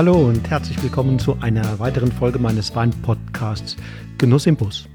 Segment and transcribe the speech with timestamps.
[0.00, 3.76] Hallo und herzlich willkommen zu einer weiteren Folge meines Wein-Podcasts
[4.16, 4.88] Genuss im Bus.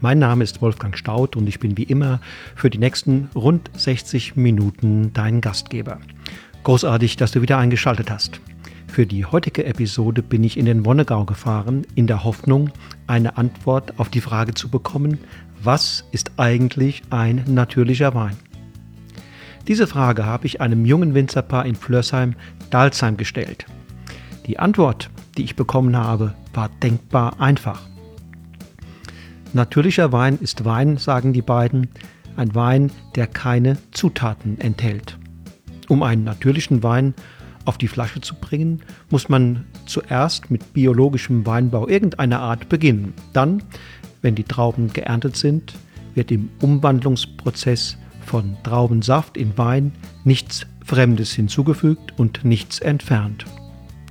[0.00, 2.22] Mein Name ist Wolfgang Staud und ich bin wie immer
[2.56, 5.98] für die nächsten rund 60 Minuten dein Gastgeber.
[6.62, 8.40] Großartig, dass du wieder eingeschaltet hast.
[8.86, 12.70] Für die heutige Episode bin ich in den Wonnegau gefahren, in der Hoffnung,
[13.06, 15.18] eine Antwort auf die Frage zu bekommen,
[15.62, 18.38] was ist eigentlich ein natürlicher Wein?
[19.68, 23.66] Diese Frage habe ich einem jungen Winzerpaar in Flörsheim-Dalsheim gestellt.
[24.50, 27.82] Die Antwort, die ich bekommen habe, war denkbar einfach.
[29.52, 31.86] Natürlicher Wein ist Wein, sagen die beiden,
[32.34, 35.16] ein Wein, der keine Zutaten enthält.
[35.88, 37.14] Um einen natürlichen Wein
[37.64, 43.14] auf die Flasche zu bringen, muss man zuerst mit biologischem Weinbau irgendeiner Art beginnen.
[43.32, 43.62] Dann,
[44.20, 45.74] wenn die Trauben geerntet sind,
[46.16, 49.92] wird im Umwandlungsprozess von Traubensaft in Wein
[50.24, 53.44] nichts Fremdes hinzugefügt und nichts entfernt.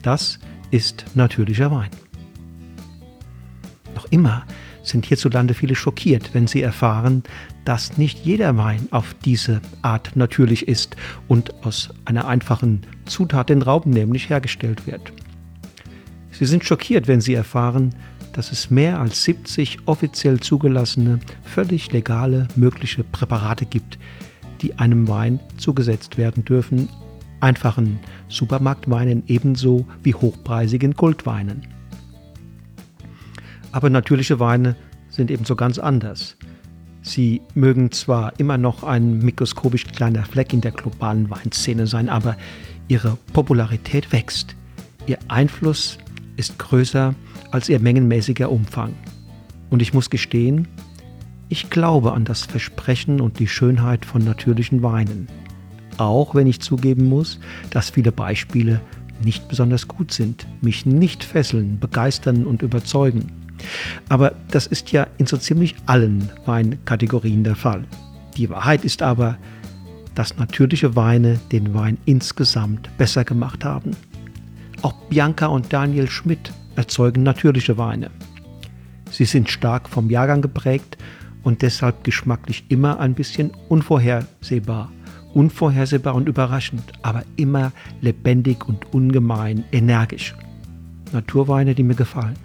[0.01, 0.39] Das
[0.71, 1.89] ist natürlicher Wein.
[3.95, 4.45] Noch immer
[4.83, 7.23] sind hierzulande viele schockiert, wenn sie erfahren,
[7.65, 10.95] dass nicht jeder Wein auf diese Art natürlich ist
[11.27, 15.11] und aus einer einfachen Zutat, den Rauben nämlich, hergestellt wird.
[16.31, 17.93] Sie sind schockiert, wenn sie erfahren,
[18.33, 23.99] dass es mehr als 70 offiziell zugelassene, völlig legale mögliche Präparate gibt,
[24.61, 26.89] die einem Wein zugesetzt werden dürfen,
[27.39, 31.67] einfachen Supermarktweinen ebenso wie hochpreisigen Kultweinen.
[33.71, 34.75] Aber natürliche Weine
[35.09, 36.35] sind ebenso ganz anders.
[37.01, 42.35] Sie mögen zwar immer noch ein mikroskopisch kleiner Fleck in der globalen Weinszene sein, aber
[42.87, 44.55] ihre Popularität wächst.
[45.07, 45.97] Ihr Einfluss
[46.35, 47.15] ist größer
[47.51, 48.93] als ihr mengenmäßiger Umfang.
[49.69, 50.67] Und ich muss gestehen,
[51.47, 55.27] ich glaube an das Versprechen und die Schönheit von natürlichen Weinen.
[55.99, 57.39] Auch wenn ich zugeben muss,
[57.71, 58.79] dass viele Beispiele
[59.21, 63.31] nicht besonders gut sind, mich nicht fesseln, begeistern und überzeugen.
[64.07, 67.83] Aber das ist ja in so ziemlich allen Weinkategorien der Fall.
[68.37, 69.37] Die Wahrheit ist aber,
[70.15, 73.91] dass natürliche Weine den Wein insgesamt besser gemacht haben.
[74.81, 78.09] Auch Bianca und Daniel Schmidt erzeugen natürliche Weine.
[79.11, 80.97] Sie sind stark vom Jahrgang geprägt
[81.43, 84.91] und deshalb geschmacklich immer ein bisschen unvorhersehbar.
[85.33, 90.35] Unvorhersehbar und überraschend, aber immer lebendig und ungemein energisch.
[91.11, 92.37] Naturweine, die mir gefallen.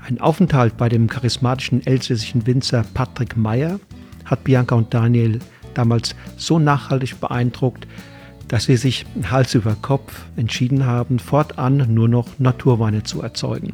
[0.00, 3.80] Ein Aufenthalt bei dem charismatischen elsässischen Winzer Patrick Meyer
[4.24, 5.40] hat Bianca und Daniel
[5.74, 7.86] damals so nachhaltig beeindruckt,
[8.48, 13.72] dass sie sich Hals über Kopf entschieden haben, fortan nur noch Naturweine zu erzeugen.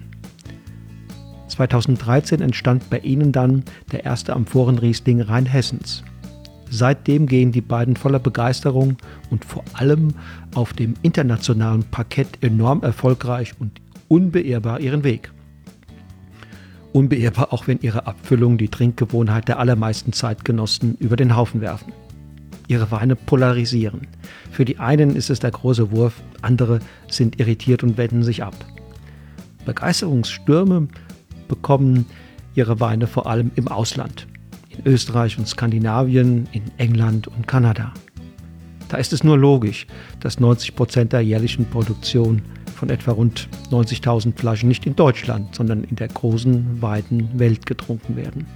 [1.48, 6.02] 2013 entstand bei ihnen dann der erste Amphorenriesling Rheinhessens.
[6.74, 8.96] Seitdem gehen die beiden voller Begeisterung
[9.30, 10.14] und vor allem
[10.54, 15.30] auf dem internationalen Parkett enorm erfolgreich und unbeirrbar ihren Weg
[16.92, 21.92] unbeirrbar, auch wenn ihre Abfüllung die Trinkgewohnheit der allermeisten Zeitgenossen über den Haufen werfen.
[22.68, 24.06] Ihre Weine polarisieren.
[24.50, 26.78] Für die einen ist es der große Wurf, andere
[27.08, 28.54] sind irritiert und wenden sich ab.
[29.64, 30.88] Begeisterungsstürme
[31.48, 32.06] bekommen
[32.54, 34.26] ihre Weine vor allem im Ausland.
[34.84, 37.92] Österreich und Skandinavien, in England und Kanada.
[38.88, 39.86] Da ist es nur logisch,
[40.20, 42.42] dass 90 Prozent der jährlichen Produktion
[42.74, 48.16] von etwa rund 90.000 Flaschen nicht in Deutschland, sondern in der großen, weiten Welt getrunken
[48.16, 48.46] werden.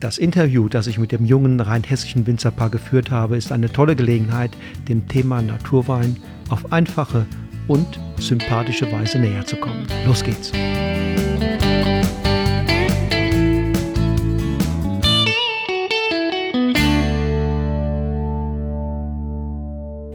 [0.00, 4.50] Das Interview, das ich mit dem jungen rheinhessischen Winzerpaar geführt habe, ist eine tolle Gelegenheit,
[4.88, 6.16] dem Thema Naturwein
[6.50, 7.24] auf einfache
[7.68, 9.86] und sympathische Weise näher zu kommen.
[10.04, 10.52] Los geht's!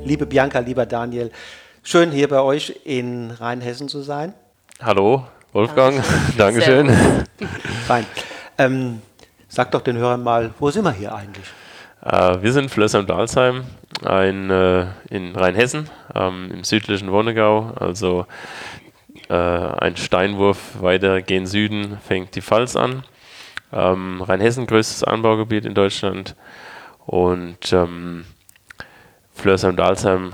[0.07, 1.31] Liebe Bianca, lieber Daniel,
[1.89, 4.33] Schön hier bei euch in Rheinhessen zu sein.
[4.81, 6.03] Hallo, Wolfgang.
[6.37, 6.89] Dankeschön.
[7.87, 8.05] Fein.
[8.57, 9.01] Ähm,
[9.47, 11.45] sag doch den Hörern mal, wo sind wir hier eigentlich?
[12.03, 13.63] Äh, wir sind Flössheim-Dalsheim
[14.03, 17.71] ein, äh, in Rheinhessen, ähm, im südlichen Wonnegau.
[17.79, 18.25] Also
[19.29, 23.05] äh, ein Steinwurf weiter gen Süden fängt die Pfalz an.
[23.71, 26.35] Ähm, Rheinhessen, größtes Anbaugebiet in Deutschland.
[27.05, 28.25] Und ähm,
[29.37, 30.33] Flörsheim-Dalsheim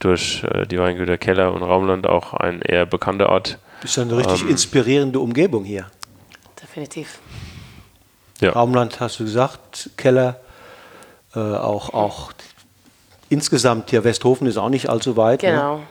[0.00, 3.58] durch äh, die Weingüter Keller und Raumland auch ein eher bekannter Ort.
[3.80, 5.86] Das ist ja eine richtig ähm, inspirierende Umgebung hier.
[6.60, 7.18] Definitiv.
[8.40, 8.52] Ja.
[8.52, 10.40] Raumland hast du gesagt, Keller,
[11.34, 12.32] äh, auch, auch
[13.28, 15.42] insgesamt hier Westhofen ist auch nicht allzu weit.
[15.42, 15.50] Ne?
[15.50, 15.78] Genau.
[15.78, 15.82] Ne?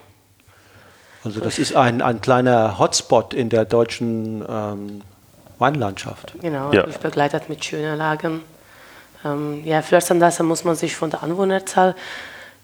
[1.24, 5.02] Also das ist ein, ein kleiner Hotspot in der deutschen ähm,
[5.60, 6.34] Weinlandschaft.
[6.40, 6.86] Genau, ja.
[7.02, 8.44] begleitet mit schönen Lagen.
[9.26, 11.96] Ähm, ja, Flörsandasser muss man sich von der Anwohnerzahl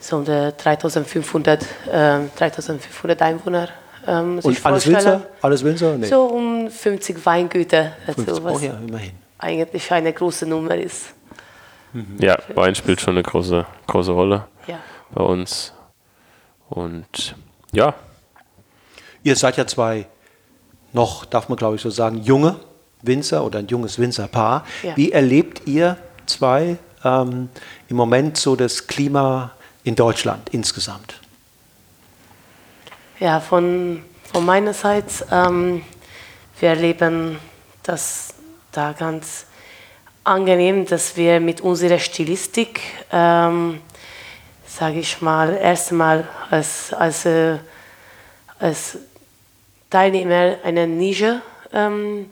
[0.04, 1.62] so um die 3500,
[1.92, 3.70] äh, 3500 Einwohner.
[4.06, 4.86] Ähm, Und alles.
[4.88, 5.22] Winzer?
[5.42, 5.98] Alles Winzer?
[5.98, 6.08] Nee.
[6.08, 8.44] So um 50 Weingüter, also 50.
[8.44, 9.12] was Oh ja, immerhin.
[9.38, 11.14] eigentlich eine große Nummer ist.
[12.20, 14.80] Ja, Wein spielt schon eine große, große Rolle Ja.
[15.14, 15.72] bei uns.
[16.70, 17.36] Und
[17.72, 17.94] ja,
[19.26, 20.06] Ihr seid ja zwei
[20.92, 22.58] noch, darf man glaube ich so sagen, junge
[23.04, 24.66] Winzer oder ein junges Winzerpaar.
[24.82, 24.98] Ja.
[24.98, 25.96] Wie erlebt ihr
[26.26, 27.48] zwei ähm,
[27.88, 29.52] im Moment so das Klima
[29.83, 31.19] in Deutschland insgesamt?
[33.19, 35.83] Ja, von, von meiner Seite, ähm,
[36.59, 37.39] wir erleben
[37.83, 38.33] das
[38.71, 39.45] da ganz
[40.24, 42.81] angenehm, dass wir mit unserer Stilistik,
[43.12, 43.81] ähm,
[44.65, 47.57] sage ich mal, erstmal als, als, äh,
[48.59, 48.97] als
[49.89, 51.41] Teilnehmer einer Nische
[51.71, 52.30] ähm,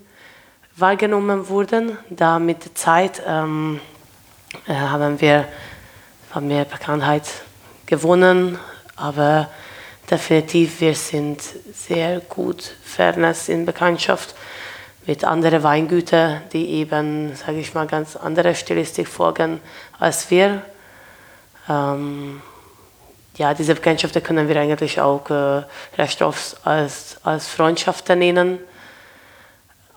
[0.75, 1.97] wahrgenommen wurden.
[2.09, 3.79] Da mit der Zeit ähm,
[4.67, 5.47] äh, haben wir
[6.33, 7.23] haben mehr Bekanntheit
[7.85, 8.57] gewonnen,
[8.95, 9.49] aber
[10.09, 11.41] definitiv wir sind
[11.73, 14.35] sehr gut vernetzt in Bekanntschaft
[15.05, 19.59] mit anderen Weingütern, die eben, sage ich mal, ganz andere Stilistik folgen
[19.99, 20.61] als wir.
[21.67, 22.41] Ähm,
[23.37, 25.63] ja, diese Bekanntschaften können wir eigentlich auch äh,
[25.97, 28.59] recht oft als, als Freundschaften nennen.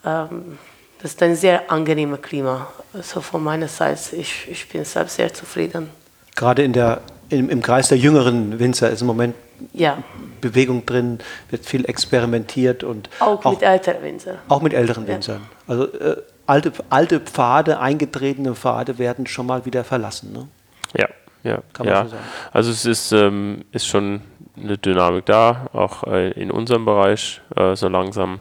[0.05, 0.59] Ähm,
[1.01, 2.69] das ist ein sehr angenehmes Klima.
[2.93, 5.91] Also von meiner Seite, ich, ich bin selbst sehr zufrieden.
[6.37, 9.35] Gerade in der, im, im Kreis der jüngeren Winzer ist im Moment
[9.73, 9.99] Ja,
[10.41, 11.19] Bewegung drin,
[11.51, 14.39] wird viel experimentiert und auch, mit älteren Winzern.
[14.49, 15.43] auch mit älteren Winzern.
[15.67, 16.17] Also äh,
[16.47, 20.33] alte, alte Pfade, eingetretene Pfade werden schon mal wieder verlassen.
[20.33, 20.49] Ne?
[20.97, 21.09] Ja,
[21.45, 22.05] ja, Kann man ja.
[22.05, 22.23] so sagen.
[22.53, 24.23] Also es ist, ähm, ist schon
[24.57, 28.41] eine Dynamik da, auch äh, in unserem Bereich äh, so langsam.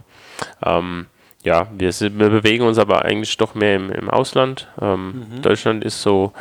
[0.65, 1.07] Ähm,
[1.43, 4.67] ja, wir, sind, wir bewegen uns aber eigentlich doch mehr im, im Ausland.
[4.81, 5.41] Ähm, Mhm.
[5.41, 6.31] Deutschland ist so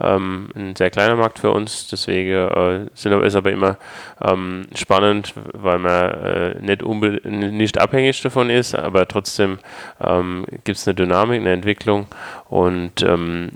[0.00, 3.76] ähm, ein sehr kleiner Markt für uns, deswegen äh, sind, aber- ist aber immer
[4.20, 6.84] ähm, spannend, weil man äh, nicht,
[7.24, 9.58] nicht abhängig davon ist, aber trotzdem
[10.00, 12.06] ähm, gibt es eine Dynamik, eine Entwicklung
[12.48, 13.50] und ähm,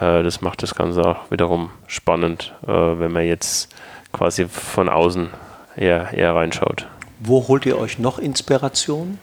[0.00, 3.74] äh, das macht das Ganze auch wiederum spannend, äh, wenn man jetzt
[4.12, 5.28] quasi von außen
[5.76, 6.86] eher, eher reinschaut.
[7.20, 9.18] Wo holt ihr euch noch Inspiration?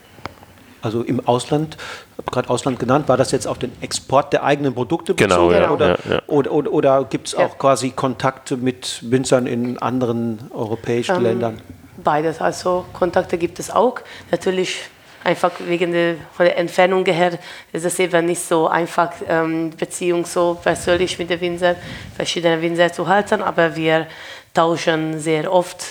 [0.86, 1.78] Also im Ausland,
[2.16, 5.64] habe gerade Ausland genannt, war das jetzt auf den Export der eigenen Produkte Genau, bezogen?
[5.64, 6.22] ja, oder, ja, ja.
[6.28, 7.40] oder, oder, oder gibt es Ja.
[7.48, 11.62] auch quasi Kontakte mit Winzern in anderen europäischen Ähm, Ländern?
[11.98, 13.96] Beides, also Kontakte gibt es auch.
[14.30, 14.78] Natürlich
[15.24, 17.40] einfach wegen der, von der Entfernung her
[17.74, 21.78] ist es eben nicht so einfach, ähm, Beziehung so persönlich mit den Winzern,
[22.16, 24.06] verschiedene Winzer zu halten, aber wir
[24.54, 25.84] tauschen sehr oft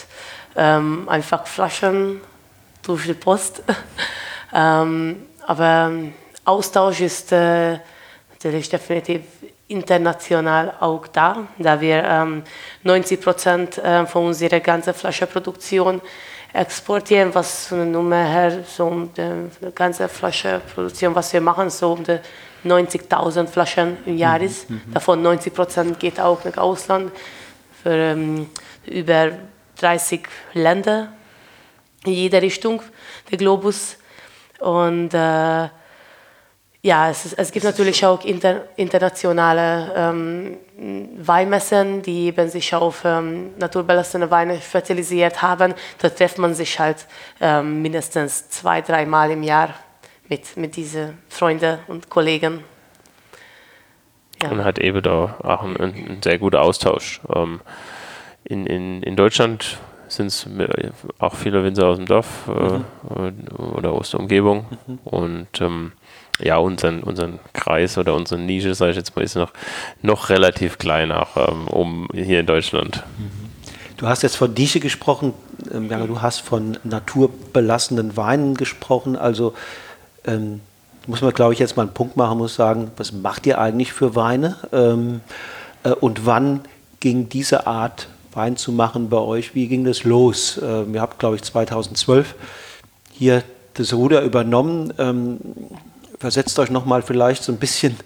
[0.55, 2.20] ähm, einfach Flaschen
[2.85, 3.64] durch die Post.
[4.54, 5.92] ähm, aber
[6.44, 7.78] Austausch ist äh,
[8.30, 9.22] natürlich definitiv
[9.68, 12.42] international auch da, da wir ähm,
[12.82, 16.00] 90 Prozent äh, von unserer ganzen Flaschenproduktion
[16.52, 21.92] exportieren, was so eine Nummer her, so um die, ganze Flaschenproduktion, was wir machen, so
[21.92, 22.18] um die
[22.64, 24.66] 90.000 Flaschen im Jahr ist.
[24.92, 27.12] Davon 90 Prozent geht auch nach Ausland
[27.82, 28.49] für ähm,
[28.87, 29.32] über
[29.80, 30.20] 30
[30.54, 31.12] Länder
[32.04, 32.82] in jeder Richtung,
[33.30, 33.96] der Globus.
[34.64, 35.68] Und äh,
[36.80, 40.56] ja, es, es gibt natürlich auch inter, internationale ähm,
[41.18, 45.75] Weinmessen, die eben sich auf ähm, naturbelassene Weine spezialisiert haben.
[46.00, 47.06] Dort trifft man sich halt
[47.40, 49.75] ähm, mindestens zwei, dreimal im Jahr
[50.28, 52.64] mit, mit diesen Freunden und Kollegen.
[54.42, 54.50] Ja.
[54.50, 57.21] Und hat eben da auch ein, ein sehr guter Austausch.
[57.35, 57.61] Ähm,
[58.44, 59.78] in, in, in Deutschland
[60.16, 60.47] sind es
[61.18, 63.33] auch viele Winzer aus dem Dorf äh,
[63.76, 64.66] oder aus der Umgebung.
[65.04, 65.92] Und ähm,
[66.40, 69.52] ja, unseren, unseren Kreis oder unsere Nische, sage ich jetzt mal, ist noch,
[70.02, 73.02] noch relativ klein, auch ähm, um hier in Deutschland.
[73.97, 75.33] Du hast jetzt von Nische gesprochen,
[75.73, 79.16] ähm, du hast von naturbelassenen Weinen gesprochen.
[79.16, 79.54] Also
[80.26, 80.61] ähm,
[81.06, 83.92] muss man, glaube ich, jetzt mal einen Punkt machen, muss sagen, was macht ihr eigentlich
[83.92, 84.56] für Weine?
[84.73, 85.21] Ähm,
[85.85, 86.61] äh, und wann
[87.00, 89.55] ging diese Art Wein zu machen bei euch?
[89.55, 90.61] Wie ging das los?
[90.62, 92.35] Ähm, ihr habt, glaube ich, 2012
[93.12, 93.43] hier
[93.75, 94.93] das Ruder übernommen.
[94.99, 95.38] Ähm,
[96.19, 97.97] versetzt euch nochmal vielleicht so ein bisschen,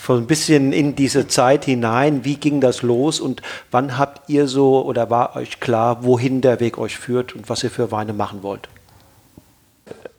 [0.00, 2.24] so ein bisschen in diese Zeit hinein.
[2.24, 6.60] Wie ging das los und wann habt ihr so oder war euch klar, wohin der
[6.60, 8.68] Weg euch führt und was ihr für Weine machen wollt?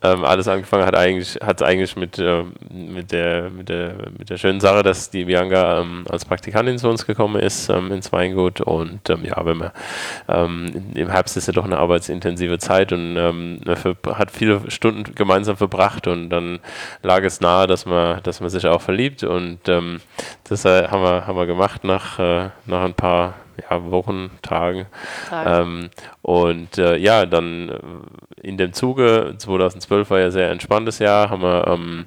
[0.02, 4.36] Ähm, alles angefangen hat eigentlich, hat eigentlich mit, äh, mit, der, mit, der, mit der
[4.36, 8.60] schönen Sache, dass die Bianca ähm, als Praktikantin zu uns gekommen ist ähm, ins Weingut.
[8.60, 9.70] Und ähm, ja, wenn man
[10.28, 13.76] ähm, im Herbst ist ja doch eine arbeitsintensive Zeit und ähm, man
[14.18, 16.06] hat viele Stunden gemeinsam verbracht.
[16.06, 16.58] Und dann
[17.02, 19.24] lag es nahe, dass man, dass man sich auch verliebt.
[19.24, 19.60] Und
[20.48, 23.34] das äh, haben, wir, haben wir gemacht nach, äh, nach ein paar
[23.70, 24.86] ja, Wochen, Tagen.
[25.32, 25.90] Ähm,
[26.22, 31.30] und äh, ja, dann äh, in dem Zuge, 2012 war ja ein sehr entspanntes Jahr,
[31.30, 32.06] haben wir ähm,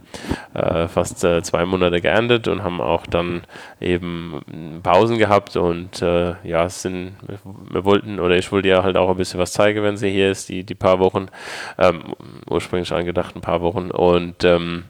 [0.54, 3.42] äh, fast äh, zwei Monate geerntet und haben auch dann
[3.82, 7.14] eben Pausen gehabt und äh, ja, sind,
[7.72, 10.32] wir wollten, oder ich wollte ja halt auch ein bisschen was zeigen, wenn sie hier
[10.32, 11.28] ist, die, die paar Wochen,
[11.78, 12.16] ähm,
[12.50, 14.86] ursprünglich angedacht ein paar Wochen und ähm,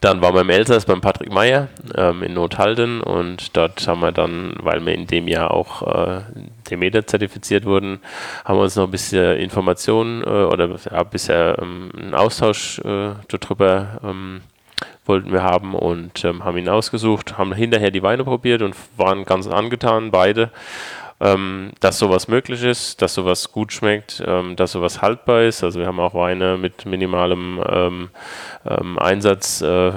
[0.00, 4.12] dann waren wir im Elsass beim Patrick Meyer ähm, in Nothalden und dort haben wir
[4.12, 6.20] dann, weil wir in dem Jahr auch äh,
[6.70, 8.00] Demeter zertifiziert wurden,
[8.44, 13.12] haben wir uns noch ein bisschen Informationen äh, oder ja, bisher ähm, einen Austausch äh,
[13.28, 14.40] darüber ähm,
[15.06, 19.24] wollten wir haben und ähm, haben ihn ausgesucht, haben hinterher die Weine probiert und waren
[19.24, 20.50] ganz angetan, beide
[21.24, 25.64] ähm, dass sowas möglich ist, dass sowas gut schmeckt, ähm, dass sowas haltbar ist.
[25.64, 28.10] Also wir haben auch Weine mit minimalem ähm,
[28.66, 29.92] ähm Einsatz äh,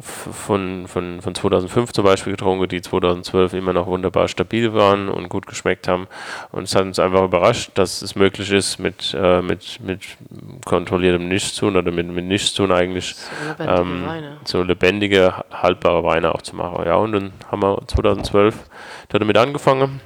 [0.00, 5.28] von, von, von 2005 zum Beispiel getrunken, die 2012 immer noch wunderbar stabil waren und
[5.28, 6.06] gut geschmeckt haben.
[6.52, 10.02] Und es hat uns einfach überrascht, dass es möglich ist, mit, äh, mit, mit
[10.64, 16.42] kontrolliertem Nichtstun oder mit, mit Nichtstun eigentlich so lebendige, ähm, so lebendige, haltbare Weine auch
[16.42, 16.84] zu machen.
[16.86, 18.54] Ja, und dann haben wir 2012
[19.08, 20.00] damit angefangen.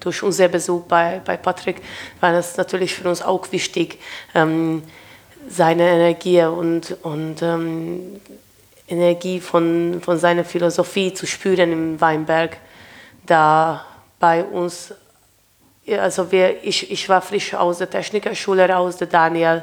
[0.00, 1.82] Durch unser Besuch bei, bei Patrick
[2.20, 3.98] war das natürlich für uns auch wichtig,
[4.34, 4.82] ähm,
[5.48, 8.20] seine Energie und, und ähm,
[8.88, 12.58] Energie von, von seiner Philosophie zu spüren im Weinberg,
[13.26, 13.84] da
[14.18, 14.94] bei uns,
[15.88, 19.62] also wir, ich, ich war frisch aus der Technikerschule raus, der Daniel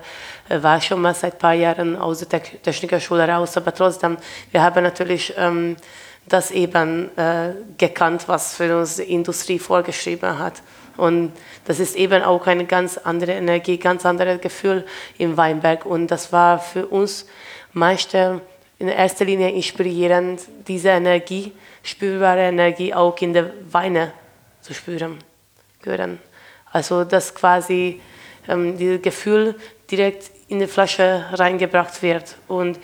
[0.49, 4.17] äh, war schon mal seit ein paar Jahren aus der Technikerschule raus, aber trotzdem,
[4.51, 5.77] wir haben natürlich ähm,
[6.27, 10.61] das eben äh, gekannt, was für uns die Industrie vorgeschrieben hat.
[10.97, 11.33] Und
[11.65, 14.85] das ist eben auch eine ganz andere Energie, ganz anderes Gefühl
[15.17, 15.85] im Weinberg.
[15.85, 17.25] Und das war für uns
[17.73, 18.41] meistens
[18.81, 21.51] in erster Linie inspirierend, diese Energie,
[21.83, 24.11] spürbare Energie auch in der Weine
[24.61, 25.19] zu spüren.
[25.83, 26.19] Hören.
[26.71, 28.01] Also dass quasi
[28.47, 29.55] ähm, dieses Gefühl
[29.89, 32.37] direkt in die Flasche reingebracht wird.
[32.47, 32.79] Und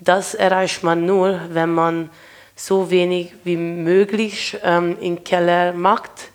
[0.00, 2.10] das erreicht man nur, wenn man
[2.54, 6.30] so wenig wie möglich ähm, im Keller macht,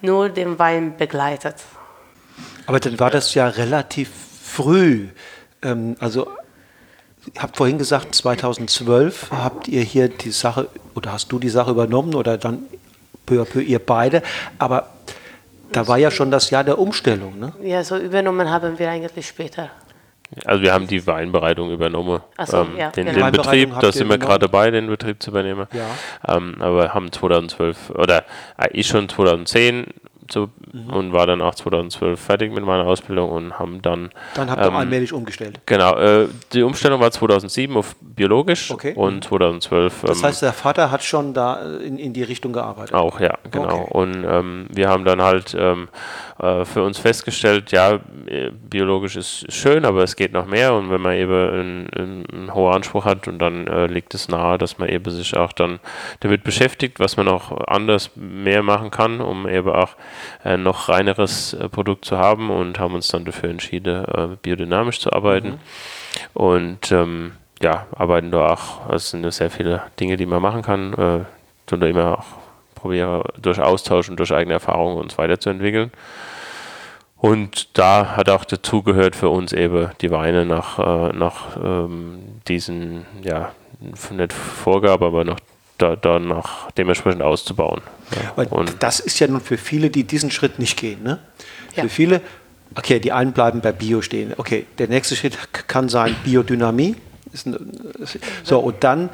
[0.00, 1.56] nur den Wein begleitet.
[2.66, 4.10] Aber dann war das ja relativ
[4.42, 5.08] früh.
[5.62, 6.28] Ähm, also
[7.34, 11.70] Ihr habt vorhin gesagt, 2012 habt ihr hier die Sache, oder hast du die Sache
[11.70, 12.64] übernommen oder dann
[13.26, 14.22] peu à peu ihr beide,
[14.58, 14.88] aber
[15.72, 17.52] da war ja schon das Jahr der Umstellung, ne?
[17.62, 19.70] Ja, so übernommen haben wir eigentlich später.
[20.44, 22.20] Also wir haben die Weinbereitung übernommen.
[22.44, 23.26] So, ähm, ja, den, genau.
[23.26, 25.66] den Betrieb, da sind wir gerade dabei, den Betrieb zu übernehmen.
[25.72, 26.36] Ja.
[26.36, 28.24] Ähm, aber haben 2012 oder
[28.58, 29.86] äh, ich schon 2010
[30.30, 30.90] so, mhm.
[30.90, 34.10] und war dann auch 2012 fertig mit meiner Ausbildung und haben dann.
[34.34, 35.60] Dann habt ihr ähm, allmählich umgestellt.
[35.66, 38.94] Genau, äh, die Umstellung war 2007 auf biologisch okay.
[38.94, 40.02] und 2012.
[40.02, 42.94] Das ähm, heißt, der Vater hat schon da in, in die Richtung gearbeitet.
[42.94, 43.82] Auch, ja, genau.
[43.82, 43.90] Okay.
[43.90, 45.88] Und ähm, wir haben dann halt ähm,
[46.38, 50.90] äh, für uns festgestellt, ja, äh, biologisch ist schön, aber es geht noch mehr und
[50.90, 54.78] wenn man eben einen, einen hohen Anspruch hat und dann äh, liegt es nahe, dass
[54.78, 55.80] man eben sich auch dann
[56.20, 59.96] damit beschäftigt, was man auch anders mehr machen kann, um eben auch
[60.44, 65.00] äh, noch reineres äh, Produkt zu haben und haben uns dann dafür entschieden, äh, biodynamisch
[65.00, 65.48] zu arbeiten.
[65.48, 65.58] Mhm.
[66.34, 67.32] Und ähm,
[67.62, 68.90] ja, arbeiten da auch.
[68.90, 70.92] Es sind ja sehr viele Dinge, die man machen kann.
[70.94, 71.24] Äh,
[71.66, 72.26] tun da immer auch
[72.74, 75.90] probiere durch Austausch und durch eigene Erfahrungen uns weiterzuentwickeln.
[77.16, 82.40] Und da hat auch dazu gehört für uns eben die Weine nach, äh, nach ähm,
[82.46, 85.38] diesen, ja, nicht Vorgabe, aber noch
[85.78, 87.82] da, danach dementsprechend auszubauen.
[88.36, 88.44] Ja.
[88.44, 91.02] Und das ist ja nun für viele, die diesen Schritt nicht gehen.
[91.02, 91.18] Ne?
[91.74, 91.82] Ja.
[91.84, 92.20] Für viele,
[92.74, 94.34] okay, die einen bleiben bei Bio stehen.
[94.36, 95.36] Okay, der nächste Schritt
[95.68, 96.96] kann sein Biodynamie.
[98.44, 99.10] So, und dann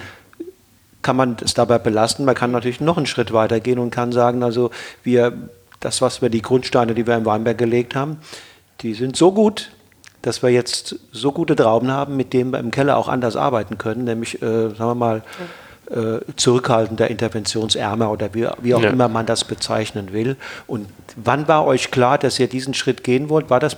[1.00, 2.24] kann man es dabei belasten.
[2.24, 4.70] Man kann natürlich noch einen Schritt weiter gehen und kann sagen, also
[5.02, 5.32] wir,
[5.80, 8.18] das, was wir, die Grundsteine, die wir im Weinberg gelegt haben,
[8.82, 9.72] die sind so gut,
[10.22, 13.78] dass wir jetzt so gute Trauben haben, mit denen wir im Keller auch anders arbeiten
[13.78, 15.22] können, nämlich, äh, sagen wir mal,
[16.36, 18.90] zurückhaltender, interventionsärmer oder wie, wie auch ja.
[18.90, 20.36] immer man das bezeichnen will.
[20.66, 23.50] Und wann war euch klar, dass ihr diesen Schritt gehen wollt?
[23.50, 23.76] War das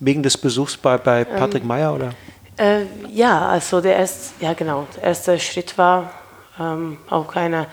[0.00, 2.10] wegen des Besuchs bei, bei ähm, Patrick ähm, Meyer oder?
[2.56, 6.10] Äh, ja, also der erste, ja genau, der erste Schritt war
[6.58, 7.66] ähm, auch eine,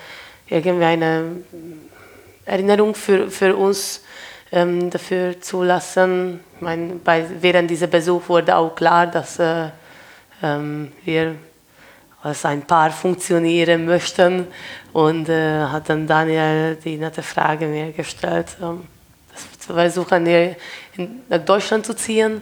[0.47, 1.23] irgendwie eine
[2.45, 4.01] Erinnerung für, für uns,
[4.51, 6.39] ähm, dafür zulassen.
[6.55, 9.69] Ich meine, bei, während dieser Besuch wurde auch klar, dass äh,
[10.41, 11.35] ähm, wir
[12.25, 14.47] als ein Paar funktionieren möchten.
[14.93, 18.85] Und äh, hat dann Daniel die nette Frage mir gestellt, ähm,
[19.31, 20.55] dass wir versuchen,
[21.29, 22.41] nach Deutschland zu ziehen.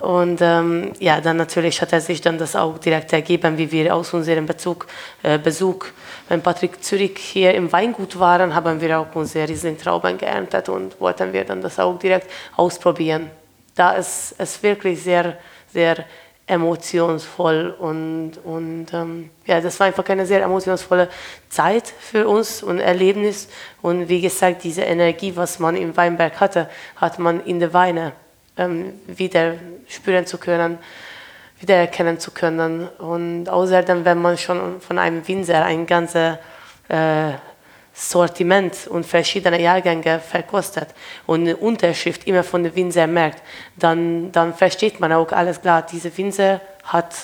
[0.00, 3.94] Und ähm, ja, dann natürlich hat er sich dann das auch direkt ergeben, wie wir
[3.94, 4.86] aus unserem Bezug,
[5.22, 5.86] äh, Besuch
[6.28, 11.32] wenn Patrick Zürich hier im Weingut waren, haben wir auch unsere Riesling-Trauben geerntet und wollten
[11.32, 12.26] wir dann das auch direkt
[12.56, 13.30] ausprobieren.
[13.74, 15.36] Da ist es wirklich sehr,
[15.72, 16.06] sehr
[16.52, 21.08] emotionsvoll und, und ähm, ja, das war einfach eine sehr emotionsvolle
[21.48, 23.48] Zeit für uns und Erlebnis.
[23.80, 28.12] Und wie gesagt, diese Energie, was man im Weinberg hatte, hat man in der Weine
[28.58, 29.54] ähm, wieder
[29.88, 30.78] spüren zu können,
[31.58, 32.86] wiedererkennen zu können.
[32.98, 36.36] Und außerdem, wenn man schon von einem Winzer ein ganzes
[36.88, 37.32] äh,
[37.94, 40.88] Sortiment und verschiedene Jahrgänge verkostet
[41.26, 43.42] und eine Unterschrift immer von der Winzer merkt,
[43.76, 47.14] dann, dann versteht man auch alles klar, dieser Winzer hat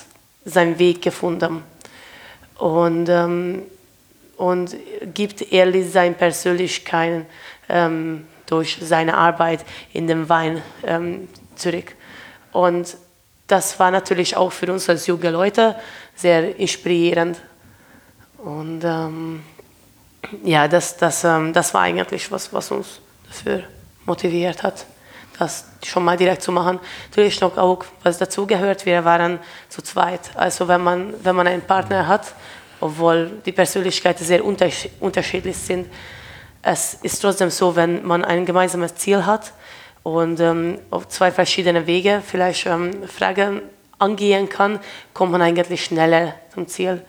[0.44, 1.62] seinen Weg gefunden
[2.58, 3.62] und, ähm,
[4.37, 4.76] und
[5.14, 7.25] gibt ehrlich seine Persönlichkeit
[7.68, 11.94] ähm, durch seine Arbeit in dem Wein ähm, zurück.
[12.52, 12.96] Und
[13.46, 15.76] das war natürlich auch für uns als junge Leute
[16.14, 17.40] sehr inspirierend.
[18.38, 19.42] Und ähm,
[20.44, 23.62] ja, das, das, ähm, das war eigentlich was, was uns dafür
[24.04, 24.87] motiviert hat,
[25.38, 26.80] das schon mal direkt zu machen.
[27.11, 30.30] Natürlich noch auch, was dazugehört, wir waren zu zweit.
[30.35, 32.35] Also wenn man, wenn man einen Partner hat,
[32.80, 35.88] obwohl die Persönlichkeiten sehr unterschiedlich sind,
[36.62, 39.52] es ist trotzdem so, wenn man ein gemeinsames Ziel hat
[40.02, 43.62] und ähm, auf zwei verschiedene Wege vielleicht ähm, Fragen
[43.99, 44.80] angehen kann,
[45.12, 47.02] kommt man eigentlich schneller zum Ziel,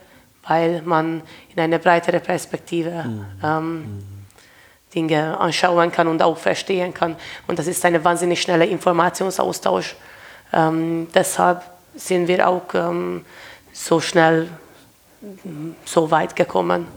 [0.49, 1.21] weil man
[1.55, 3.25] in einer breiteren Perspektive mhm.
[3.41, 4.03] Ähm, mhm.
[4.93, 7.15] Dinge anschauen kann und auch verstehen kann.
[7.47, 9.95] Und das ist ein wahnsinnig schneller Informationsaustausch.
[10.51, 11.61] Ähm, deshalb
[11.95, 13.23] sind wir auch ähm,
[13.71, 14.49] so schnell
[15.85, 16.87] so weit gekommen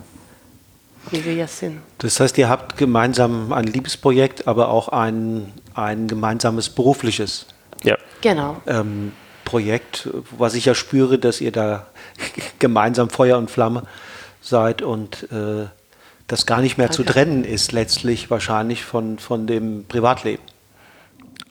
[1.11, 1.81] wie wir jetzt sind.
[1.97, 7.45] Das heißt, ihr habt gemeinsam ein Liebesprojekt, aber auch ein, ein gemeinsames berufliches
[7.83, 7.97] ja.
[8.21, 8.61] genau.
[8.67, 9.11] ähm,
[9.45, 11.87] Projekt, was ich ja spüre, dass ihr da
[12.59, 13.83] gemeinsam Feuer und Flamme
[14.41, 15.67] seid und äh,
[16.27, 17.03] das gar nicht mehr Danke.
[17.03, 20.43] zu trennen ist, letztlich wahrscheinlich von, von dem Privatleben.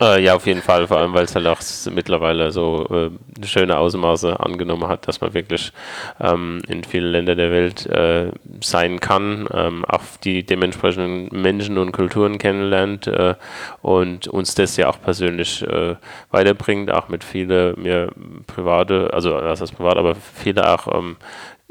[0.01, 3.77] Äh, ja, auf jeden Fall, vor allem weil es halt auch mittlerweile so äh, schöne
[3.79, 5.73] Ausmaße angenommen hat, dass man wirklich
[6.19, 11.93] ähm, in vielen Ländern der Welt äh, sein kann, ähm, auch die dementsprechenden Menschen und
[11.93, 13.35] Kulturen kennenlernt äh,
[13.83, 15.97] und uns das ja auch persönlich äh,
[16.31, 18.11] weiterbringt, auch mit viele mir
[18.47, 21.17] private, also was heißt privat, aber viele auch ähm,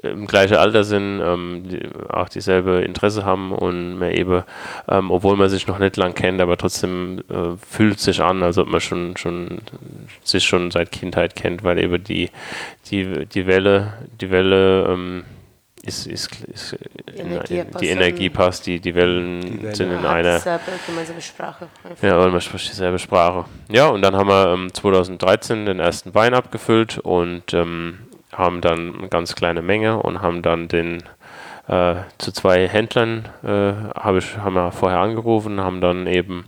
[0.04, 4.44] im gleichen Alter sind, ähm, die auch dieselbe Interesse haben und man eben,
[4.88, 8.58] ähm, obwohl man sich noch nicht lang kennt, aber trotzdem äh, fühlt sich an, als
[8.58, 9.62] ob man schon, schon
[10.24, 12.30] sich schon seit Kindheit kennt, weil eben die,
[12.90, 15.24] die, die Welle, die Welle ähm,
[15.84, 16.78] ist, ist, ist
[17.16, 19.76] Energie in, die Energie passt, die, die Wellen die Welle.
[19.76, 20.40] sind in einer
[20.86, 21.68] gemeinsame Sprache.
[22.02, 23.46] Ja, und man spricht dieselbe Sprache.
[23.70, 28.00] Ja, und dann haben wir ähm, 2013 den ersten Wein abgefüllt und ähm,
[28.32, 31.04] haben dann eine ganz kleine Menge und haben dann den
[31.68, 36.46] äh, zu zwei Händlern äh, hab ich, haben wir vorher angerufen, haben dann eben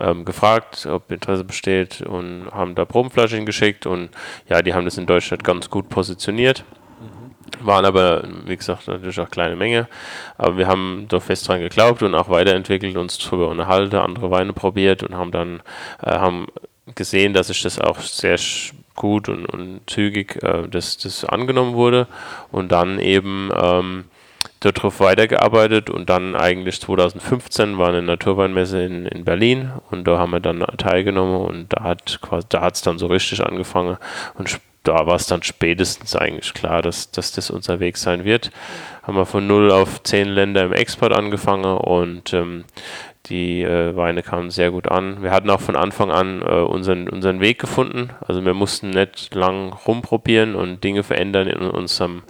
[0.00, 4.10] ähm, gefragt, ob Interesse besteht und haben da Probenflaschen geschickt und
[4.48, 6.64] ja, die haben das in Deutschland ganz gut positioniert.
[7.60, 9.88] Waren aber, wie gesagt, natürlich auch kleine Menge.
[10.36, 14.52] Aber wir haben doch fest dran geglaubt und auch weiterentwickelt, uns darüber unterhalten, andere Weine
[14.52, 15.62] probiert und haben dann
[16.02, 16.48] äh, haben
[16.94, 18.36] gesehen, dass sich das auch sehr
[18.96, 22.08] gut und, und zügig äh, das, das angenommen wurde
[22.50, 24.04] und dann eben ähm,
[24.60, 30.32] darauf weitergearbeitet und dann eigentlich 2015 war eine Naturweinmesse in, in Berlin und da haben
[30.32, 33.98] wir dann teilgenommen und da hat quasi, da hat es dann so richtig angefangen
[34.34, 38.52] und da war es dann spätestens eigentlich klar, dass, dass das unser Weg sein wird.
[39.02, 42.64] Haben wir von null auf zehn Länder im Export angefangen und ähm,
[43.28, 45.22] die äh, Weine kamen sehr gut an.
[45.22, 48.10] Wir hatten auch von Anfang an äh, unseren, unseren Weg gefunden.
[48.26, 52.22] Also wir mussten nicht lang rumprobieren und Dinge verändern in unserem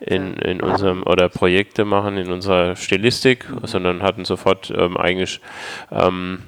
[0.00, 3.66] in, in unserem oder Projekte machen in unserer Stilistik, mhm.
[3.66, 5.40] sondern hatten sofort ähm, eigentlich
[5.90, 6.42] ähm,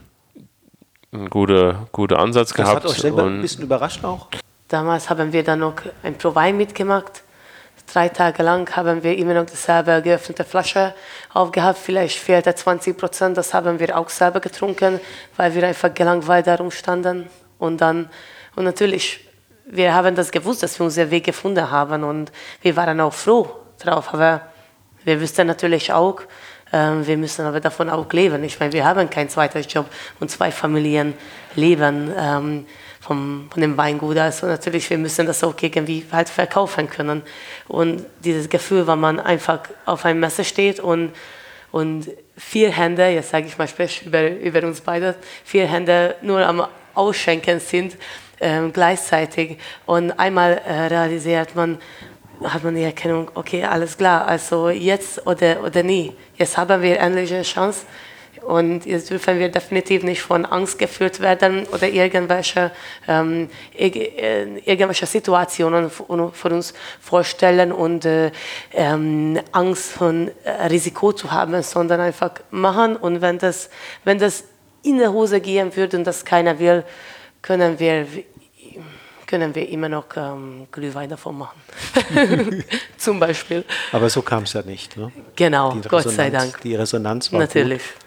[1.12, 2.85] einen guten gute Ansatz das gehabt.
[2.85, 4.28] Das hat euch selber ein bisschen überrascht auch?
[4.68, 7.22] Damals haben wir dann noch ein Pro-Wein mitgemacht
[7.92, 10.94] drei Tage lang haben wir immer noch dieselbe geöffnete Flasche
[11.33, 11.79] aufgehabt.
[11.79, 15.01] Vielleicht fehlte 20 Prozent, das haben wir auch selber getrunken,
[15.37, 17.29] weil wir einfach gelangweilt darum standen.
[17.59, 18.11] Und dann,
[18.57, 19.29] und natürlich,
[19.66, 23.49] wir haben das gewusst, dass wir unseren Weg gefunden haben und wir waren auch froh
[23.79, 24.12] drauf.
[24.12, 24.42] Aber
[25.05, 26.23] wir wussten natürlich auch,
[26.75, 28.42] Ähm, wir müssen aber davon auch leben.
[28.42, 29.87] Ich meine, wir haben keinen zweiten Job
[30.18, 31.14] und zwei Familien
[31.55, 32.66] leben ähm,
[33.05, 34.17] vom, von dem Weingut.
[34.17, 37.23] Also natürlich, wir müssen das auch irgendwie halt verkaufen können.
[37.69, 41.12] Und dieses Gefühl, wenn man einfach auf einem Messe steht und,
[41.71, 46.47] und vier Hände, jetzt sage ich mal sprich über, über uns beide, vier Hände nur
[46.47, 47.97] am Ausschenken sind,
[48.40, 49.59] ähm, gleichzeitig.
[49.85, 51.79] Und einmal äh, realisiert man,
[52.43, 56.14] hat man die Erkennung, okay, alles klar, also jetzt oder, oder nie.
[56.37, 57.85] Jetzt haben wir endlich eine Chance
[58.46, 62.70] und jetzt dürfen wir definitiv nicht von Angst geführt werden oder irgendwelche,
[63.09, 68.30] ähm, äh, irgendwelche Situationen vor uns vorstellen und äh,
[68.72, 72.96] ähm, Angst von äh, Risiko zu haben, sondern einfach machen.
[72.96, 73.70] Und wenn das,
[74.04, 74.44] wenn das
[74.83, 76.85] in der Hose gehen würde und das keiner will,
[77.42, 78.07] können wir
[79.26, 81.61] können wir immer noch ähm, Glühwein davon machen.
[82.96, 83.64] Zum Beispiel.
[83.90, 84.96] Aber so kam es ja nicht.
[84.96, 85.11] Ne?
[85.35, 86.61] Genau, Gott sei Dank.
[86.61, 87.83] Die Resonanz war Natürlich.
[87.83, 88.04] Gut.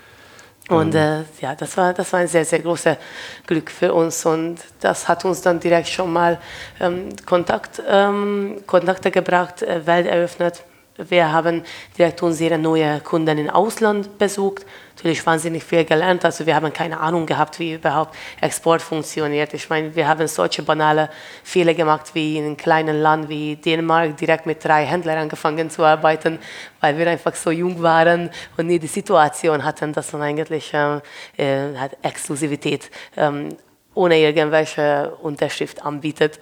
[0.70, 2.98] Und äh, ja, das war, das war ein sehr, sehr großes
[3.46, 6.40] Glück für uns und das hat uns dann direkt schon mal
[6.82, 10.64] ähm, Kontakt, ähm, Kontakte gebracht, äh, Welt eröffnet.
[10.98, 11.64] Wir haben
[11.98, 14.66] direkt unsere neuen Kunden im Ausland besucht
[14.98, 16.26] natürlich wahnsinnig viel gelernt.
[16.26, 19.54] Also wir haben keine Ahnung gehabt, wie überhaupt Export funktioniert.
[19.54, 21.10] Ich meine, wir haben solche banale
[21.44, 25.84] Fehler gemacht wie in einem kleinen Land wie Dänemark direkt mit drei Händlern angefangen zu
[25.84, 26.40] arbeiten,
[26.82, 31.00] weil wir einfach so jung waren und nie die Situation hatten, dass man eigentlich äh,
[31.38, 33.50] äh hat Exklusivität ähm,
[33.94, 36.40] ohne irgendwelche Unterschrift anbietet.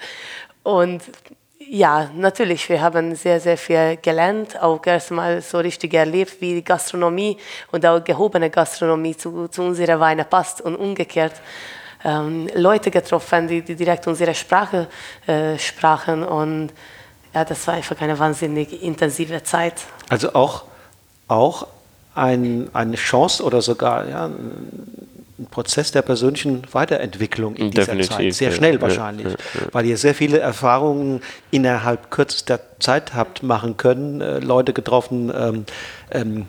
[0.63, 1.03] Und
[1.69, 2.67] ja, natürlich.
[2.69, 7.37] Wir haben sehr, sehr viel gelernt, auch erstmal so richtig erlebt, wie Gastronomie
[7.71, 11.33] und auch gehobene Gastronomie zu, zu unserer Weine passt und umgekehrt.
[12.03, 14.87] Ähm, Leute getroffen, die, die, direkt unsere Sprache
[15.25, 16.71] äh, sprachen und
[17.33, 19.81] ja, das war einfach eine wahnsinnig intensive Zeit.
[20.09, 20.65] Also auch,
[21.27, 21.67] auch
[22.13, 24.29] ein, eine Chance oder sogar ja,
[25.37, 28.33] ein Prozess der persönlichen Weiterentwicklung in dieser Definitiv, Zeit.
[28.33, 29.67] Sehr schnell wahrscheinlich, ja, ja, ja.
[29.73, 31.21] weil ihr sehr viele Erfahrungen
[31.51, 35.65] innerhalb kürzester Zeit habt machen können, äh, Leute getroffen, ähm,
[36.11, 36.45] ähm,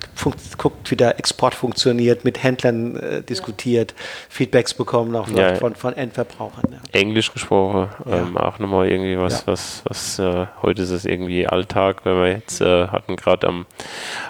[0.58, 3.94] guckt, wie der Export funktioniert, mit Händlern äh, diskutiert,
[4.28, 5.54] Feedbacks bekommen auch ja.
[5.54, 6.72] von, von Endverbrauchern.
[6.72, 6.78] Ja.
[7.00, 12.04] Englisch gesprochen, ähm, auch nochmal irgendwie was, was, was äh, heute ist es irgendwie Alltag,
[12.04, 13.66] wenn wir jetzt äh, hatten gerade am,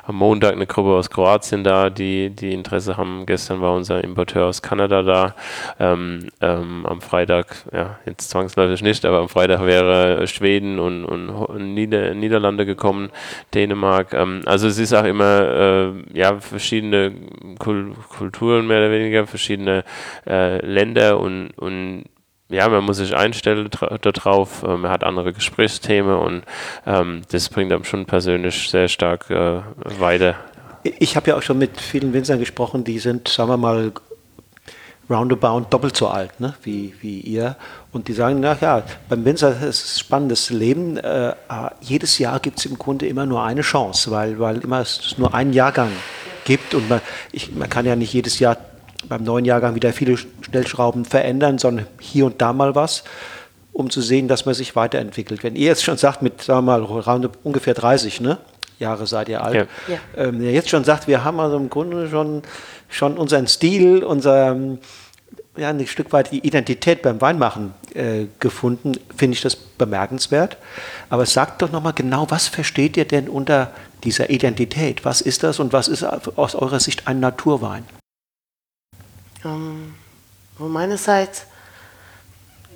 [0.05, 3.27] am Montag eine Gruppe aus Kroatien da, die, die Interesse haben.
[3.27, 5.35] Gestern war unser Importeur aus Kanada da.
[5.81, 11.29] Ähm, ähm, am Freitag, ja, jetzt zwangsläufig nicht, aber am Freitag wäre Schweden und, und
[11.87, 13.11] Nieder Niederlande gekommen,
[13.55, 14.13] Dänemark.
[14.13, 17.13] Ähm, also es ist auch immer äh, ja, verschiedene
[17.59, 19.85] Kul Kulturen mehr oder weniger, verschiedene
[20.27, 22.05] äh, Länder und, und
[22.49, 23.69] ja, man muss sich einstellen
[24.01, 26.43] darauf, äh, man hat andere Gesprächsthemen und
[26.87, 29.61] ähm, das bringt einem schon persönlich sehr stark äh,
[29.99, 30.37] weiter.
[31.01, 33.93] Ich habe ja auch schon mit vielen Winzern gesprochen, die sind, sagen wir mal,
[35.09, 37.57] roundabout doppelt so alt ne, wie, wie ihr.
[37.93, 40.97] Und die sagen, na ja, beim Winzer ist es ein spannendes Leben.
[40.97, 41.35] Äh,
[41.81, 45.35] jedes Jahr gibt es im Grunde immer nur eine Chance, weil, weil immer es nur
[45.35, 45.91] einen Jahrgang
[46.45, 46.75] gibt.
[46.75, 47.01] Und man,
[47.33, 48.57] ich, man kann ja nicht jedes Jahr
[49.09, 53.05] beim neuen Jahrgang wieder viele Stellschrauben verändern, sondern hier und da mal was,
[53.73, 55.45] um zu sehen, dass man sich weiterentwickelt.
[55.45, 58.39] Wenn ihr jetzt schon sagt, mit sagen wir mal ungefähr 30 ne,
[58.79, 59.95] Jahre seid ihr alt, ja.
[59.95, 60.25] Ja.
[60.25, 62.43] Ähm, jetzt schon sagt, wir haben also im Grunde schon
[62.89, 64.57] schon unseren Stil, unser
[65.57, 70.57] ja, ein Stück weit die Identität beim Weinmachen äh, gefunden, finde ich das bemerkenswert.
[71.09, 73.73] Aber sagt doch nochmal genau, was versteht ihr denn unter
[74.05, 75.05] dieser Identität?
[75.05, 77.85] Was ist das und was ist aus eurer Sicht ein Naturwein?
[79.45, 79.95] Um, ähm,
[80.59, 81.43] von meiner Seite,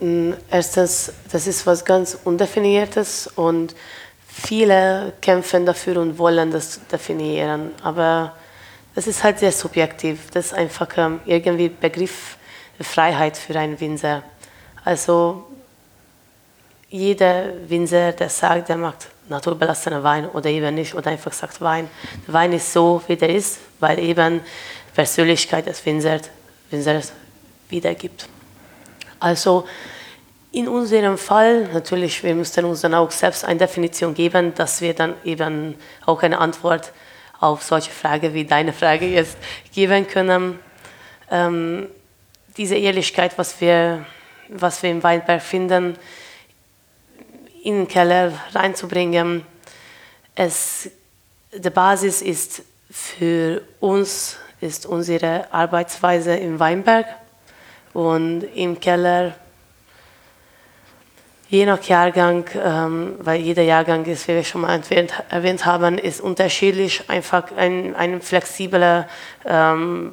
[0.01, 3.75] mm, erstens, das ist was ganz Undefiniertes und
[4.27, 7.71] viele kämpfen dafür und wollen das definieren.
[7.83, 8.35] Aber
[8.95, 10.31] das ist halt sehr subjektiv.
[10.33, 12.37] Das ist einfach ähm, irgendwie Begriff
[12.81, 14.23] Freiheit für einen Winzer.
[14.85, 15.47] Also
[16.89, 21.89] jeder Winzer, der sagt, der macht naturbelassene Wein oder eben nicht oder einfach sagt Wein.
[22.27, 24.41] Der Wein ist so, wie der ist, weil eben
[24.95, 26.23] Persönlichkeit des Winzers,
[26.71, 27.13] Winzers
[27.69, 28.29] wiedergibt.
[29.21, 29.67] Also
[30.53, 34.95] in unserem Fall, natürlich, wir müssten uns dann auch selbst eine Definition geben, dass wir
[34.95, 35.77] dann eben
[36.07, 36.93] auch eine Antwort
[37.41, 39.37] auf solche Fragen wie deine Frage jetzt
[39.75, 40.59] geben können.
[41.31, 41.89] Ähm,
[42.57, 44.05] diese Ehrlichkeit, was wir,
[44.49, 45.97] was wir im Weinberg finden,
[47.63, 49.45] in den Keller reinzubringen.
[50.35, 50.91] Es,
[51.53, 57.07] die Basis ist für uns ist unsere Arbeitsweise im Weinberg
[57.95, 59.35] und im Keller
[61.51, 65.99] Je nach Jahrgang, ähm, weil jeder Jahrgang ist, wie wir schon mal erwähnt, erwähnt haben,
[65.99, 69.05] ist unterschiedlich, einfach ein, eine flexible
[69.45, 70.13] ähm,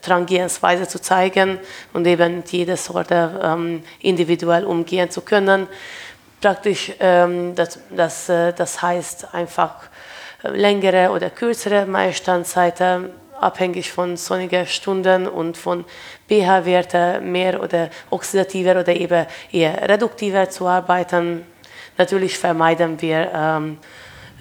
[0.00, 1.58] Trangehensweise zu zeigen
[1.92, 5.66] und eben jede Sorte ähm, individuell umgehen zu können.
[6.40, 9.74] Praktisch, ähm, das, das, äh, das heißt einfach
[10.44, 15.84] äh, längere oder kürzere Meistandzeiten, abhängig von sonnigen Stunden und von
[16.32, 21.44] pH-Werten mehr oder oxidativer oder eben eher reduktiver zu arbeiten.
[21.98, 23.78] Natürlich vermeiden wir ähm,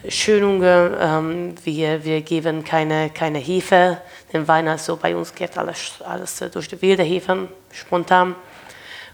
[0.07, 3.97] Schönungen, ähm, wir, wir geben keine, keine Hefe,
[4.31, 8.35] den Wein also bei uns geht alles, alles durch die wilde Hefen, spontan.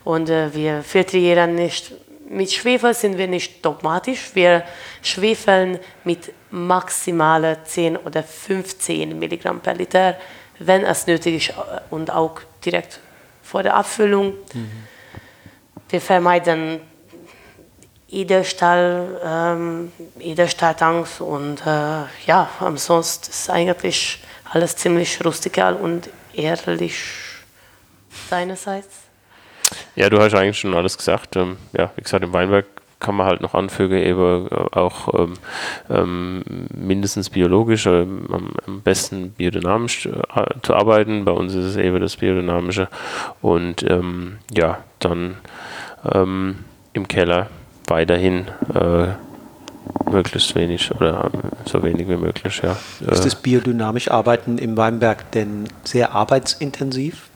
[0.04, 1.92] Und äh, wir filtrieren nicht.
[2.30, 4.32] Mit Schwefel sind wir nicht dogmatisch.
[4.34, 4.63] Wir
[5.02, 10.16] schwefeln mit maximaler 10 oder 15 Milligramm per Liter,
[10.60, 11.54] wenn es nötig ist
[11.90, 13.00] und auch direkt
[13.43, 14.34] vor der Abfüllung.
[14.54, 14.70] Mhm.
[15.89, 16.82] Wir vermeiden
[18.10, 26.98] Edelstahl, ähm, Edelstahltanks und äh, ja, ansonsten ist eigentlich alles ziemlich rustikal und ehrlich
[28.30, 29.08] seinerseits.
[29.96, 31.36] Ja, du hast eigentlich schon alles gesagt.
[31.36, 32.65] Ähm, ja, wie gesagt, im Weinberg
[32.99, 35.33] kann man halt noch anfügen, eben äh, auch ähm,
[35.89, 41.25] ähm, mindestens biologisch, äh, am, am, besten biodynamisch äh, zu arbeiten.
[41.25, 42.88] Bei uns ist es eben das Biodynamische.
[43.41, 45.38] Und ähm, ja, dann
[46.12, 47.47] ähm, im Keller
[47.88, 49.07] weiterhin äh,
[50.10, 51.29] möglichst wenig oder
[51.65, 52.75] so wenig wie möglich, ja.
[53.12, 57.29] Ist das biodynamisch Arbeiten im Weinberg denn sehr arbeitsintensiv?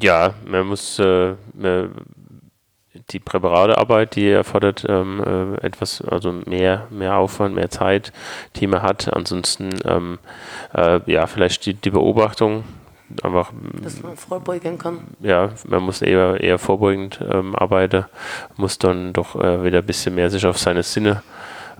[0.00, 1.90] Ja, man muss äh, man,
[3.10, 8.12] die Präparatearbeit, die erfordert ähm, äh, etwas, also mehr, mehr Aufwand, mehr Zeit,
[8.56, 9.12] die man hat.
[9.12, 10.18] Ansonsten, ähm,
[10.74, 12.64] äh, ja, vielleicht die, die Beobachtung,
[13.22, 13.52] einfach.
[13.82, 15.00] Dass man vorbeugen kann.
[15.20, 18.04] Ja, man muss eher, eher vorbeugend ähm, arbeiten,
[18.56, 21.22] muss dann doch äh, wieder ein bisschen mehr sich auf seine Sinne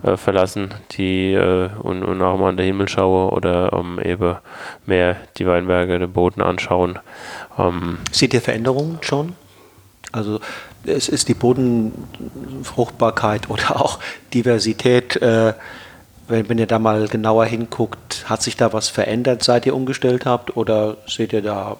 [0.03, 4.37] äh, verlassen, die äh, und, und auch mal an den Himmel schauen oder um, eben
[4.85, 6.99] mehr die Weinberge, den Boden anschauen.
[7.57, 9.35] Ähm, Seht ihr Veränderungen schon?
[10.11, 10.39] Also
[10.85, 13.99] es ist die Bodenfruchtbarkeit oder auch
[14.33, 15.53] Diversität äh,
[16.29, 20.25] wenn, wenn ihr da mal genauer hinguckt, hat sich da was verändert, seit ihr umgestellt
[20.25, 21.77] habt oder seht ihr da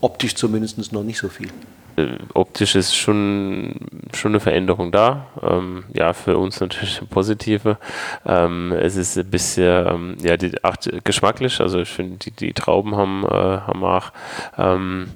[0.00, 1.48] optisch zumindest noch nicht so viel?
[1.96, 3.76] Äh, optisch ist schon,
[4.14, 5.26] schon eine Veränderung da.
[5.42, 7.78] Ähm, ja, für uns natürlich eine positive.
[8.26, 11.60] Ähm, es ist ein bisschen, ähm, ja, die, ach, geschmacklich.
[11.60, 14.10] Also ich finde, die, die Trauben haben, äh, haben auch
[14.58, 15.10] ähm,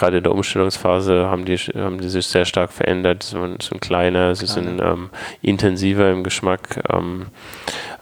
[0.00, 3.22] gerade in der Umstellungsphase haben die, haben die sich sehr stark verändert.
[3.22, 5.10] Sie sind, sind kleiner, sie sind ähm,
[5.42, 6.82] intensiver im Geschmack.
[6.92, 7.26] Ähm,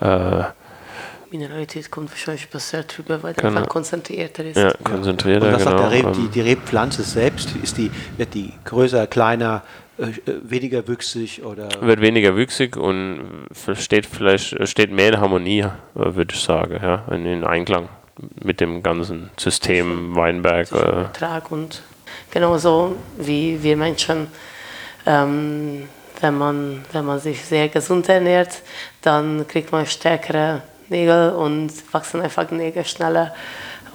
[0.00, 0.44] äh,
[1.30, 3.48] Mineralität kommt wahrscheinlich besser drüber, weil genau.
[3.48, 4.56] einfach konzentrierter ist.
[4.56, 5.78] Ja, konzentrierter, Und was genau.
[5.78, 9.62] Sagt der Reb, die, die Rebpflanze selbst, ist die, wird die größer, kleiner,
[9.98, 10.06] äh,
[10.42, 11.68] weniger wüchsig oder?
[11.80, 13.20] Wird weniger wüchsig und
[13.74, 17.88] steht vielleicht steht mehr in Harmonie, äh, würde ich sagen, ja, in, in Einklang
[18.42, 20.70] mit dem ganzen System Weinberg.
[20.72, 20.76] Äh.
[20.76, 21.83] Ertrag und
[22.31, 24.28] genauso wie wir Menschen,
[25.07, 25.88] ähm,
[26.20, 28.62] wenn, man, wenn man sich sehr gesund ernährt,
[29.02, 33.35] dann kriegt man stärkere Nägel und wachsen einfach Nägel schneller.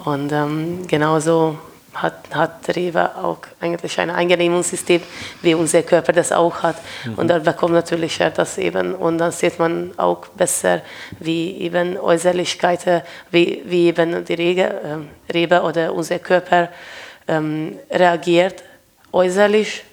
[0.04, 1.58] Und ähm, genauso
[1.94, 5.00] hat, hat Rewe auch eigentlich ein Eingenehmungssystem,
[5.42, 6.76] wie unser Körper das auch hat.
[7.04, 7.14] Mhm.
[7.14, 10.82] Und dann bekommt natürlich das eben, und dann sieht man auch besser,
[11.20, 16.68] wie eben Äußerlichkeiten, wie, wie eben die Rebe, äh, Rebe oder unser Körper
[17.28, 18.62] ähm, reagiert
[19.12, 19.84] äußerlich,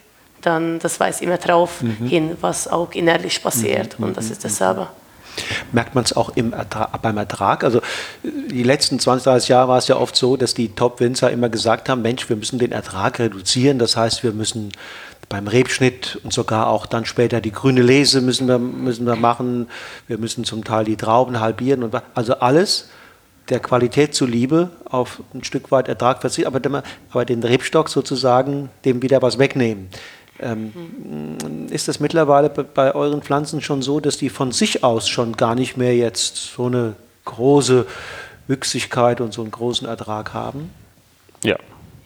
[0.42, 2.08] dann das weiß immer drauf mhm.
[2.08, 4.00] hin, was auch innerlich passiert.
[4.00, 4.06] Mhm.
[4.06, 4.88] Und das ist dasselbe.
[5.72, 7.64] Merkt man es auch im Ertrag, beim Ertrag?
[7.64, 7.82] Also
[8.24, 11.90] die letzten 20, 30 Jahre war es ja oft so, dass die Top-Winzer immer gesagt
[11.90, 13.80] haben, Mensch, wir müssen den Ertrag reduzieren.
[13.80, 14.72] Das heißt, wir müssen
[15.30, 19.68] beim Rebschnitt und sogar auch dann später die grüne Lese müssen wir, müssen wir machen.
[20.08, 21.84] Wir müssen zum Teil die Trauben halbieren.
[21.84, 22.90] Und, also alles
[23.50, 29.02] der Qualität zuliebe auf ein Stück weit Ertrag verzichten, aber, aber den Rebstock sozusagen dem
[29.02, 29.90] wieder was wegnehmen.
[30.40, 35.34] Ähm, ist das mittlerweile bei euren Pflanzen schon so, dass die von sich aus schon
[35.34, 37.86] gar nicht mehr jetzt so eine große
[38.48, 40.72] Wüchsigkeit und so einen großen Ertrag haben?
[41.44, 41.58] Ja.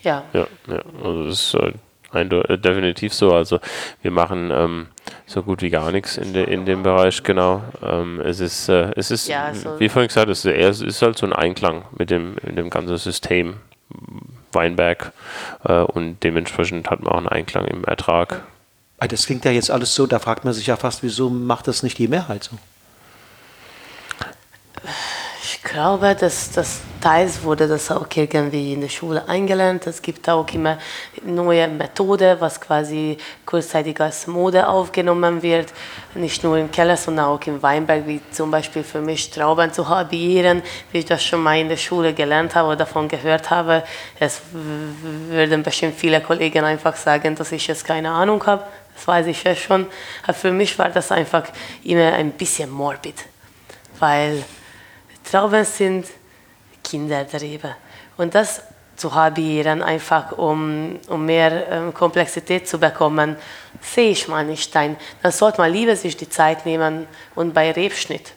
[0.02, 0.24] Ja.
[0.34, 0.82] Ja, ja.
[1.04, 3.34] also das ist äh, definitiv so.
[3.34, 3.60] Also
[4.02, 4.88] wir machen ähm,
[5.26, 7.64] so gut wie gar nichts in, de, in dem Bereich, genau.
[7.82, 11.02] Ähm, es ist, äh, es ist ja, also wie vorhin gesagt, es ist, es ist
[11.02, 13.56] halt so ein Einklang mit dem, mit dem ganzen System
[14.56, 15.12] Weinberg
[15.64, 18.44] äh, und dementsprechend hat man auch einen Einklang im Ertrag.
[18.98, 21.68] Ah, das klingt ja jetzt alles so, da fragt man sich ja fast, wieso macht
[21.68, 22.58] das nicht die Mehrheit so?
[25.66, 29.88] Ich glaube, dass das teils wurde das auch irgendwie in der Schule eingelernt.
[29.88, 30.78] Es gibt auch immer
[31.24, 35.74] neue Methode, was quasi kurzzeitig als Mode aufgenommen wird.
[36.14, 39.90] Nicht nur im Keller, sondern auch im Weinberg, wie zum Beispiel für mich Trauben zu
[39.90, 43.84] halbieren, wie ich das schon mal in der Schule gelernt habe oder davon gehört habe.
[44.20, 48.64] Es würden bestimmt viele Kollegen einfach sagen, dass ich jetzt keine Ahnung habe.
[48.96, 49.88] Das weiß ich ja schon.
[50.24, 51.44] Aber für mich war das einfach
[51.84, 53.26] immer ein bisschen morbid,
[54.00, 54.44] weil
[55.36, 56.06] Trauben sind
[56.82, 57.76] Kindertriebe.
[58.16, 58.62] Und das
[58.96, 63.36] zu halbieren, einfach um, um mehr ähm, Komplexität zu bekommen,
[63.82, 64.96] sehe ich mal nicht ein.
[65.22, 68.32] Dann sollte man lieber sich die Zeit nehmen und bei Rebschnitt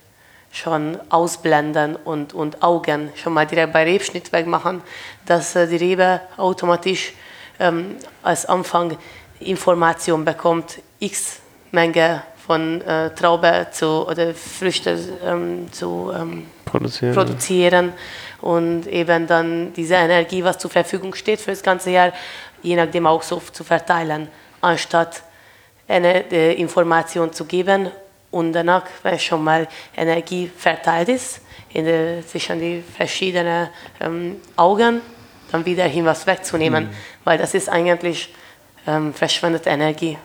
[0.50, 4.82] schon ausblenden und, und Augen schon mal direkt bei Rebschnitt wegmachen,
[5.24, 7.12] dass äh, die Rebe automatisch
[7.60, 8.98] ähm, als Anfang
[9.38, 11.38] Information bekommt, x
[11.70, 17.14] Menge von äh, Traube zu, oder Früchte ähm, zu ähm, produzieren.
[17.14, 17.92] produzieren
[18.40, 22.10] und eben dann diese Energie, was zur Verfügung steht für das ganze Jahr,
[22.62, 24.28] je nachdem auch so zu verteilen,
[24.62, 25.22] anstatt
[25.86, 27.90] eine äh, Information zu geben
[28.30, 31.42] und danach, wenn schon mal Energie verteilt ist,
[31.74, 33.68] in der, zwischen die verschiedenen
[34.00, 35.02] ähm, Augen,
[35.52, 36.90] dann wieder hin was wegzunehmen, mhm.
[37.24, 38.32] weil das ist eigentlich
[38.86, 40.16] ähm, verschwendete Energie.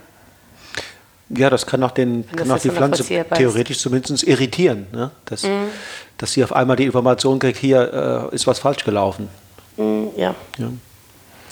[1.30, 5.12] Ja, das kann auch, den, kann auch die Pflanze theoretisch zumindest irritieren, ne?
[5.26, 5.70] dass, mhm.
[6.18, 9.30] dass sie auf einmal die Information kriegt, hier äh, ist was falsch gelaufen.
[9.78, 10.36] Mhm, ja.
[10.58, 10.68] ja.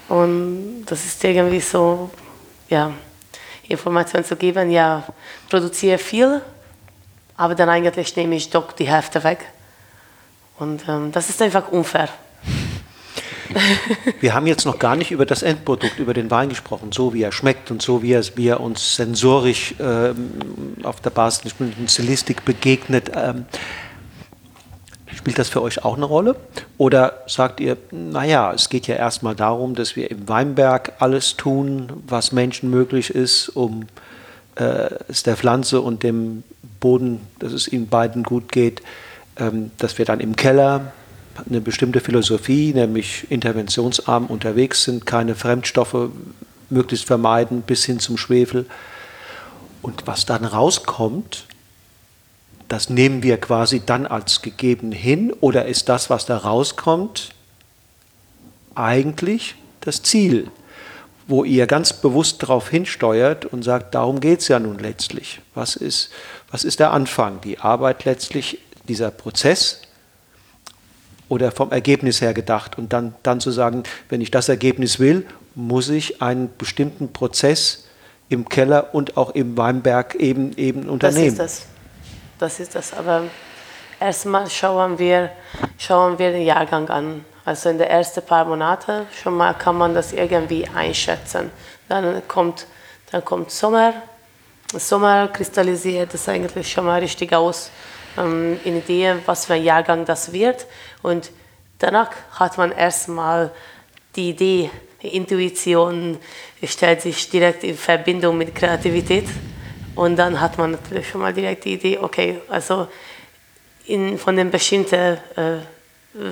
[0.10, 2.10] Und das ist irgendwie so,
[2.70, 2.92] ja,
[3.68, 5.04] Informationen zu geben, ja,
[5.50, 6.42] produziere viel,
[7.38, 9.46] aber dann eigentlich nehme ich doch die Hälfte weg.
[10.60, 12.10] Und ähm, das ist einfach unfair.
[14.20, 17.24] Wir haben jetzt noch gar nicht über das Endprodukt, über den Wein gesprochen, so wie
[17.24, 21.88] er schmeckt und so wie er, wie er uns sensorisch ähm, auf der Basis der
[21.88, 23.12] Stilistik begegnet.
[23.16, 23.46] Ähm,
[25.16, 26.36] spielt das für euch auch eine Rolle?
[26.78, 31.92] Oder sagt ihr, naja, es geht ja erstmal darum, dass wir im Weinberg alles tun,
[32.08, 33.86] was Menschen möglich ist, um
[34.56, 36.44] äh, es der Pflanze und dem
[36.80, 38.82] Boden, dass es ihnen beiden gut geht,
[39.38, 40.92] ähm, dass wir dann im Keller
[41.48, 46.10] eine bestimmte Philosophie, nämlich interventionsarm unterwegs sind, keine Fremdstoffe
[46.70, 48.66] möglichst vermeiden bis hin zum Schwefel.
[49.82, 51.46] Und was dann rauskommt,
[52.68, 57.32] das nehmen wir quasi dann als gegeben hin oder ist das, was da rauskommt,
[58.76, 60.50] eigentlich das Ziel,
[61.28, 65.42] wo ihr ganz bewusst darauf hinsteuert und sagt, darum geht es ja nun letztlich.
[65.54, 66.12] Was ist,
[66.50, 67.42] was ist der Anfang?
[67.42, 69.82] Die Arbeit letztlich, dieser Prozess,
[71.32, 72.78] oder vom Ergebnis her gedacht.
[72.78, 77.86] Und dann, dann zu sagen, wenn ich das Ergebnis will, muss ich einen bestimmten Prozess
[78.28, 81.38] im Keller und auch im Weinberg eben, eben unternehmen.
[81.38, 81.68] Das ist das.
[82.38, 82.94] Das ist das.
[82.94, 83.24] Aber
[83.98, 85.32] erstmal schauen wir,
[85.78, 87.24] schauen wir den Jahrgang an.
[87.46, 91.50] Also in den ersten paar Monaten schon mal kann man das irgendwie einschätzen.
[91.88, 92.68] Dann kommt,
[93.10, 93.94] dann kommt Sommer.
[94.74, 97.72] Sommer kristallisiert das eigentlich schon mal richtig aus
[98.18, 100.66] ähm, in Idee, was für ein Jahrgang das wird.
[101.02, 101.32] Und
[101.80, 103.52] danach hat man erstmal
[104.16, 104.70] die Idee,
[105.02, 106.18] Intuition
[106.64, 109.26] stellt sich direkt in Verbindung mit Kreativität.
[109.96, 112.88] Und dann hat man natürlich schon mal direkt die Idee, okay, also
[113.86, 115.58] in, von den bestimmten äh,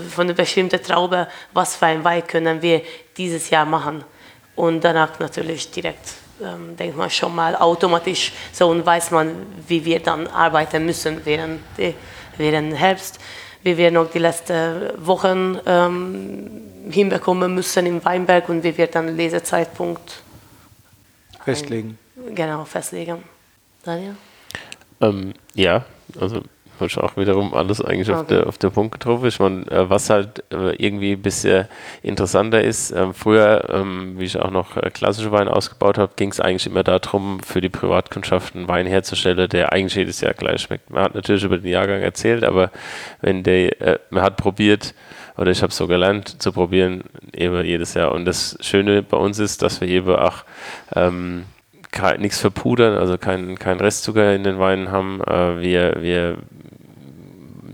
[0.09, 2.81] von der bestimmten Traube, was für ein Wein können wir
[3.15, 4.03] dieses Jahr machen.
[4.55, 9.83] Und danach natürlich direkt ähm, denkt man schon mal automatisch so und weiß man, wie
[9.85, 11.93] wir dann arbeiten müssen während, die,
[12.37, 13.19] während Herbst,
[13.63, 16.49] wie wir noch die letzten Wochen ähm,
[16.89, 20.23] hinbekommen müssen im Weinberg und wie wir dann Lesezeitpunkt
[21.43, 21.97] festlegen.
[22.15, 23.23] Ein, genau, festlegen.
[23.83, 24.15] Daniel?
[25.01, 25.85] Ähm, ja,
[26.19, 26.41] also
[26.79, 28.19] hast auch wiederum alles eigentlich okay.
[28.19, 29.27] auf, der, auf der Punkt getroffen.
[29.27, 31.67] Ich meine, äh, was halt äh, irgendwie ein bisschen
[32.01, 36.31] interessanter ist, äh, früher, ähm, wie ich auch noch äh, klassische Weine ausgebaut habe, ging
[36.31, 40.61] es eigentlich immer darum, für die Privatkundschaft einen Wein herzustellen, der eigentlich jedes Jahr gleich
[40.61, 40.89] schmeckt.
[40.89, 42.71] Man hat natürlich über den Jahrgang erzählt, aber
[43.21, 44.93] wenn der, äh, man hat probiert,
[45.39, 48.11] oder ich habe so gelernt zu probieren, eben jedes Jahr.
[48.11, 50.43] Und das Schöne bei uns ist, dass wir eben auch
[50.93, 51.45] ähm,
[52.17, 55.21] nichts verpudern, also kein, kein Restzucker in den Weinen haben.
[55.21, 56.37] Äh, wir, wir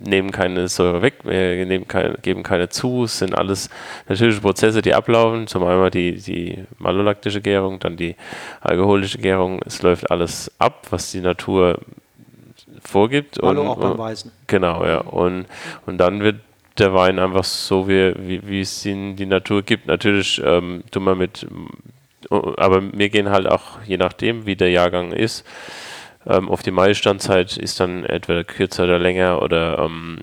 [0.06, 3.06] nehmen keine Säure weg, wir nehmen keine, geben keine zu.
[3.06, 3.70] Es sind alles
[4.08, 5.48] natürliche Prozesse, die ablaufen.
[5.48, 8.16] Zum einen die, die malolaktische Gärung, dann die
[8.62, 9.62] alkoholische Gärung.
[9.66, 11.80] Es läuft alles ab, was die Natur
[12.84, 13.42] vorgibt.
[13.42, 14.32] Malo und, auch beim Weißen.
[14.48, 15.00] Genau, ja.
[15.00, 15.46] Und,
[15.86, 16.38] und dann wird
[16.78, 19.88] der Wein einfach so, wie, wie, wie es ihn die Natur gibt.
[19.88, 21.48] Natürlich ähm, tun wir mit,
[22.30, 25.46] aber wir gehen halt auch, je nachdem, wie der Jahrgang ist,
[26.28, 30.20] ähm, auf die Maistandzeit ist dann etwa kürzer oder länger oder ähm,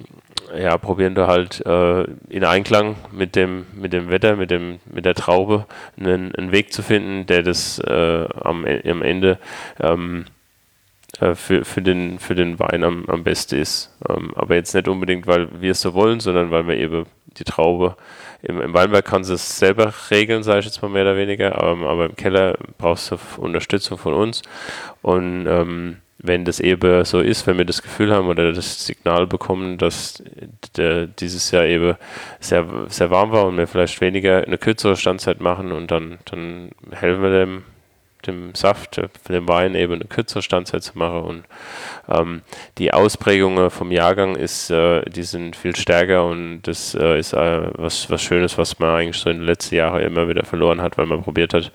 [0.57, 5.05] ja, probieren wir halt äh, in Einklang mit dem, mit dem Wetter, mit, dem, mit
[5.05, 5.67] der Traube
[5.99, 9.39] einen, einen Weg zu finden, der das äh, am, am Ende
[9.81, 10.27] ähm,
[11.21, 13.95] äh, für, für, den, für den Wein am, am besten ist.
[14.09, 17.07] Ähm, aber jetzt nicht unbedingt, weil wir es so wollen, sondern weil wir eben
[17.39, 17.97] die Traube
[18.43, 21.61] im, im Weinberg kann sie es selber regeln, sage ich jetzt mal mehr oder weniger,
[21.63, 24.43] aber, aber im Keller brauchst du Unterstützung von uns.
[25.01, 29.27] Und ähm, wenn das eben so ist, wenn wir das Gefühl haben oder das Signal
[29.27, 30.23] bekommen, dass
[30.77, 31.97] der, dieses Jahr eben
[32.39, 36.71] sehr, sehr warm war und wir vielleicht weniger eine kürzere Standzeit machen und dann, dann
[36.93, 37.63] helfen wir dem,
[38.27, 41.45] dem Saft, dem Wein eben eine kürzere Standzeit zu machen und
[42.09, 42.43] ähm,
[42.79, 47.69] die Ausprägungen vom Jahrgang ist, äh, die sind viel stärker und das äh, ist äh,
[47.75, 50.99] was, was Schönes, was man eigentlich so in den letzten Jahren immer wieder verloren hat,
[50.99, 51.73] weil man probiert hat,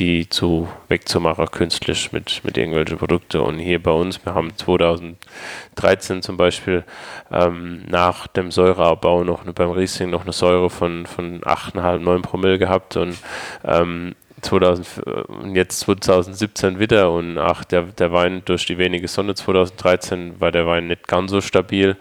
[0.00, 3.40] die zu wegzumachen künstlich mit, mit irgendwelchen Produkten.
[3.40, 6.84] Und hier bei uns, wir haben 2013 zum Beispiel
[7.30, 12.58] ähm, nach dem Säureabbau noch beim Riesling noch eine Säure von, von 8,5, 9 Promille
[12.58, 13.16] gehabt und
[13.62, 20.40] ähm, 2000, jetzt 2017 wieder und ach, der, der Wein durch die wenige Sonne 2013
[20.40, 21.96] war der Wein nicht ganz so stabil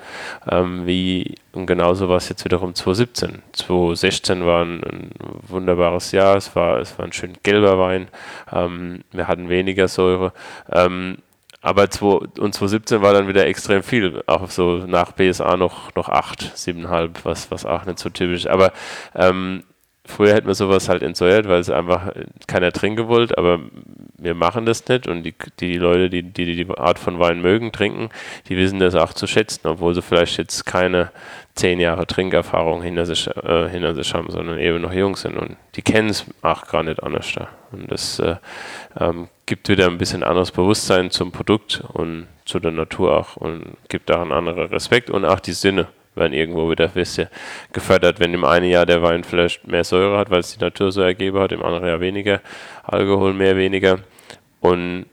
[0.49, 3.41] ähm, wie und genauso war es jetzt wiederum 2017.
[3.53, 5.09] 2016 war ein, ein,
[5.47, 8.07] wunderbares Jahr, es war, es war ein schön gelber Wein,
[8.51, 10.33] ähm, wir hatten weniger Säure.
[10.71, 11.17] Ähm,
[11.61, 16.07] aber 2, und 2017 war dann wieder extrem viel, auch so nach BSA noch, noch
[16.07, 18.47] 8, 7,5, was, was auch nicht so typisch.
[18.47, 18.71] Aber
[19.13, 19.63] ähm,
[20.09, 22.11] Früher hätten wir sowas halt entsäuert, weil es einfach
[22.47, 23.59] keiner trinken wollte, aber
[24.17, 25.07] wir machen das nicht.
[25.07, 28.09] Und die, die Leute, die, die die Art von Wein mögen, trinken,
[28.47, 31.11] die wissen das auch zu schätzen, obwohl sie vielleicht jetzt keine
[31.53, 35.37] zehn Jahre Trinkerfahrung hinter sich, äh, hinter sich haben, sondern eben noch jung sind.
[35.37, 37.47] Und die kennen es auch gar nicht anders da.
[37.71, 38.37] Und das äh,
[38.99, 43.77] ähm, gibt wieder ein bisschen anderes Bewusstsein zum Produkt und zu der Natur auch und
[43.89, 47.27] gibt auch einen anderen Respekt und auch die Sinne werden irgendwo wieder ein bisschen
[47.73, 48.19] gefördert.
[48.19, 51.01] Wenn im einen Jahr der Wein vielleicht mehr Säure hat, weil es die Natur so
[51.01, 52.41] ergeben hat, im anderen Jahr weniger
[52.83, 53.99] Alkohol, mehr, weniger.
[54.59, 55.05] Und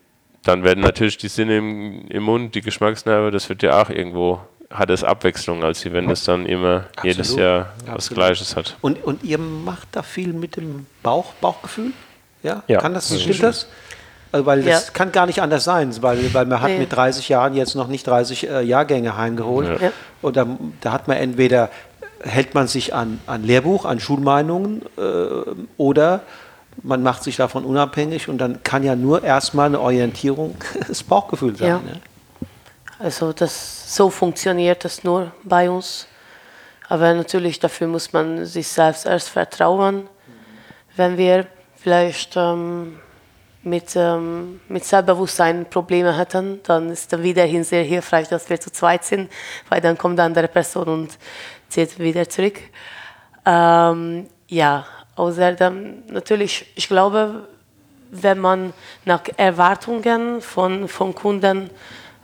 [0.42, 4.40] dann werden natürlich die Sinne im, im Mund, die Geschmacksnerven, das wird ja auch irgendwo,
[4.70, 7.04] hat es Abwechslung, als wenn es dann immer Absolut.
[7.04, 7.96] jedes Jahr Absolut.
[7.96, 8.76] was Gleiches hat.
[8.80, 11.92] Und, und ihr macht da viel mit dem Bauch, Bauchgefühl?
[12.42, 12.62] Ja?
[12.68, 12.80] ja.
[12.80, 13.68] Kann das, stimmt das?
[14.32, 14.92] Also, weil das ja.
[14.92, 16.78] kann gar nicht anders sein, weil, weil man hat nee.
[16.78, 19.80] mit 30 Jahren jetzt noch nicht 30 äh, Jahrgänge heimgeholt.
[19.80, 19.92] Ja.
[20.22, 20.46] Und da,
[20.80, 21.70] da, hat man entweder,
[22.20, 25.00] hält man sich an, an Lehrbuch, an Schulmeinungen äh,
[25.76, 26.20] oder
[26.82, 30.56] man macht sich davon unabhängig und dann kann ja nur erstmal eine Orientierung
[30.88, 31.68] das Bauchgefühl sein.
[31.68, 31.76] Ja.
[31.78, 32.00] Ne?
[32.98, 36.06] Also das, so funktioniert das nur bei uns.
[36.88, 40.08] Aber natürlich dafür muss man sich selbst erst vertrauen.
[40.94, 41.46] Wenn wir
[41.76, 42.98] vielleicht ähm,
[43.66, 48.70] mit, ähm, mit Selbstbewusstsein Probleme hätten, dann ist dann wiederhin sehr hilfreich, dass wir zu
[48.70, 49.30] zweit sind,
[49.68, 51.18] weil dann kommt eine andere Person und
[51.68, 52.58] zieht wieder zurück.
[53.44, 54.86] Ähm, ja,
[55.16, 57.48] außerdem natürlich, ich glaube,
[58.12, 58.72] wenn man
[59.04, 61.68] nach Erwartungen von, von Kunden,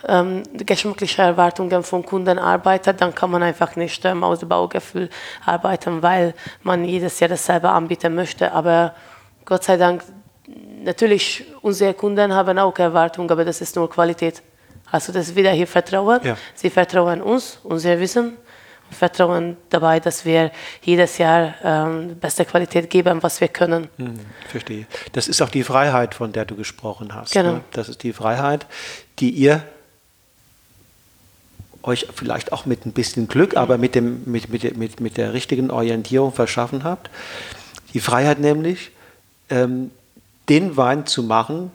[0.07, 5.11] ähm, geschmackliche Erwartungen von Kunden arbeitet, dann kann man einfach nicht ähm, aus dem Baugefühl
[5.45, 8.53] arbeiten, weil man jedes Jahr dasselbe anbieten möchte.
[8.53, 8.95] Aber
[9.45, 10.03] Gott sei Dank,
[10.83, 14.43] natürlich, unsere Kunden haben auch Erwartungen, aber das ist nur Qualität.
[14.91, 16.21] Also das ist wieder hier Vertrauen.
[16.23, 16.37] Ja.
[16.55, 18.37] Sie vertrauen uns, unser Wissen
[18.93, 20.51] vertrauen dabei, dass wir
[20.83, 23.89] jedes Jahr ähm, beste Qualität geben, was wir können.
[23.97, 24.87] Hm, verstehe.
[25.13, 27.33] Das ist auch die Freiheit, von der du gesprochen hast.
[27.33, 27.55] Genau.
[27.55, 27.61] Ne?
[27.73, 28.67] Das ist die Freiheit,
[29.19, 29.63] die ihr
[31.83, 35.33] euch vielleicht auch mit ein bisschen Glück, aber mit, dem, mit, mit, mit, mit der
[35.33, 37.11] richtigen Orientierung verschaffen habt.
[37.93, 38.93] Die Freiheit nämlich,
[39.51, 39.91] ähm,
[40.53, 41.71] den Wein zu machen,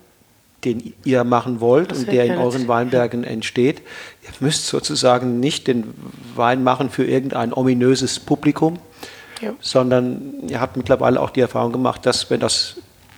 [0.63, 3.82] den ihr machen wollt das und der in euren Weinbergen entsteht.
[4.23, 5.95] Ihr müsst sozusagen nicht den
[6.36, 8.78] Wein machen für irgendein ominöses Publikum,
[9.41, 9.53] ja.
[9.61, 12.75] sondern ihr habt mittlerweile auch die Erfahrung gemacht, dass wenn, das,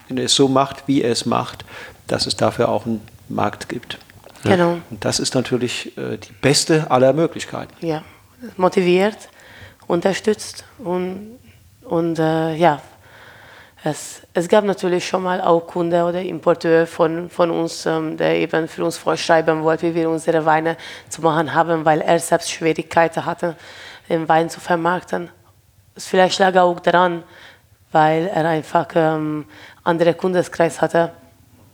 [0.07, 1.65] wenn ihr es so macht, wie ihr es macht,
[2.07, 3.97] dass es dafür auch einen Markt gibt.
[4.43, 4.77] Genau.
[4.89, 7.85] Und das ist natürlich äh, die beste aller Möglichkeiten.
[7.85, 8.03] Ja,
[8.55, 9.17] motiviert,
[9.87, 11.37] unterstützt und,
[11.83, 12.81] und äh, ja,
[13.83, 18.35] es, es gab natürlich schon mal auch Kunde oder Importeur von, von uns, ähm, der
[18.35, 20.75] eben für uns vorschreiben wollte, wie wir unsere Weine
[21.07, 23.55] zu machen haben, weil er selbst Schwierigkeiten hatte,
[24.09, 25.29] den Wein zu vermarkten.
[25.95, 27.23] Es vielleicht lag auch daran,
[27.91, 29.45] weil er einfach ähm,
[29.83, 31.11] andere Kundeskreis hatte.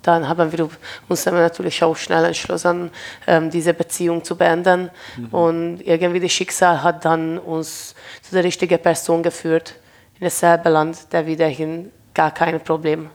[0.04, 0.70] Dann haben wir
[1.08, 2.92] uns natürlich auch schnell entschlossen,
[3.26, 4.92] ähm, diese Beziehung zu beenden.
[5.18, 5.28] Mhm.
[5.30, 9.74] Und irgendwie das Schicksal hat dann uns zu der richtigen Person geführt
[10.20, 13.10] in dasselbe Land, der wiederhin gar kein Problem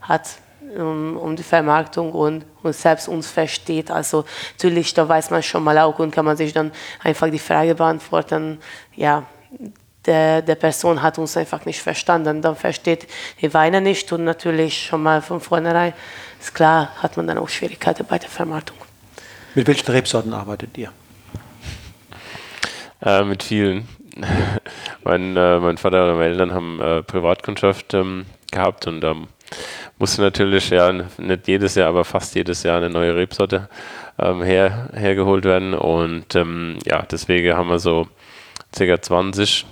[0.00, 0.36] hat
[0.76, 3.90] um, um die Vermarktung und, und selbst uns versteht.
[3.90, 4.24] Also
[4.56, 6.72] natürlich, da weiß man schon mal auch und kann man sich dann
[7.02, 8.58] einfach die Frage beantworten,
[8.94, 9.24] ja,
[10.06, 12.42] der, der Person hat uns einfach nicht verstanden.
[12.42, 13.06] Dann versteht
[13.40, 15.92] die Weine nicht und natürlich schon mal von vornherein
[16.40, 18.76] ist klar, hat man dann auch Schwierigkeiten bei der Vermarktung.
[19.54, 20.90] Mit welchen Rebsorten arbeitet ihr?
[23.00, 23.86] Äh, mit vielen.
[25.04, 29.28] mein, äh, mein Vater und meine Eltern haben äh, Privatkundschaft ähm, gehabt und ähm,
[29.98, 33.68] musste natürlich ja nicht jedes Jahr, aber fast jedes Jahr eine neue Rebsorte
[34.18, 35.74] ähm, her, hergeholt werden.
[35.74, 38.08] Und ähm, ja, deswegen haben wir so
[38.76, 39.00] ca.
[39.00, 39.66] 20.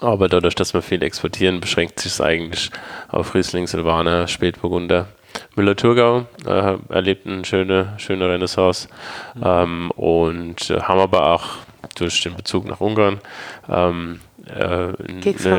[0.00, 2.70] Aber dadurch, dass wir viel exportieren, beschränkt sich es eigentlich
[3.08, 5.06] auf Riesling, Silvaner, Spätburgunder.
[5.54, 8.88] Müller-Thurgau äh, erlebt eine schöne, schöne Renaissance
[9.34, 9.42] mhm.
[9.44, 11.44] ähm, und äh, haben aber auch
[11.96, 13.20] durch den Bezug nach Ungarn
[13.68, 14.94] ähm, äh, eine,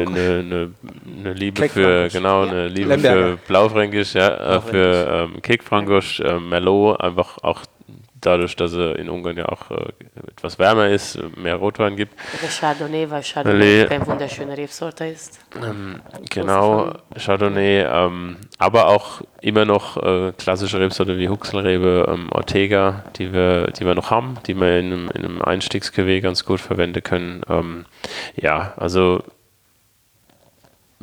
[0.05, 0.71] eine,
[1.19, 3.37] eine Liebe für genau eine Liebe Lemberger.
[3.37, 7.61] für Blaufränkisch, ja, äh, für ähm, Kekfrankisch, äh, Merlot, einfach auch
[8.25, 9.91] dadurch, dass er in Ungarn ja auch äh,
[10.27, 12.13] etwas wärmer ist, mehr Rotwein gibt.
[12.41, 15.39] Der Chardonnay, weil Chardonnay eine wunderschöne Rebsorte ist.
[15.61, 23.03] Ähm, genau, Chardonnay, ähm, aber auch immer noch äh, klassische Rebsorte wie Huxelrebe, ähm, Ortega,
[23.17, 26.61] die wir, die wir noch haben, die wir in einem, in einem Einstiegsgewehr ganz gut
[26.61, 27.41] verwenden können.
[27.49, 27.85] Ähm,
[28.35, 29.23] ja, also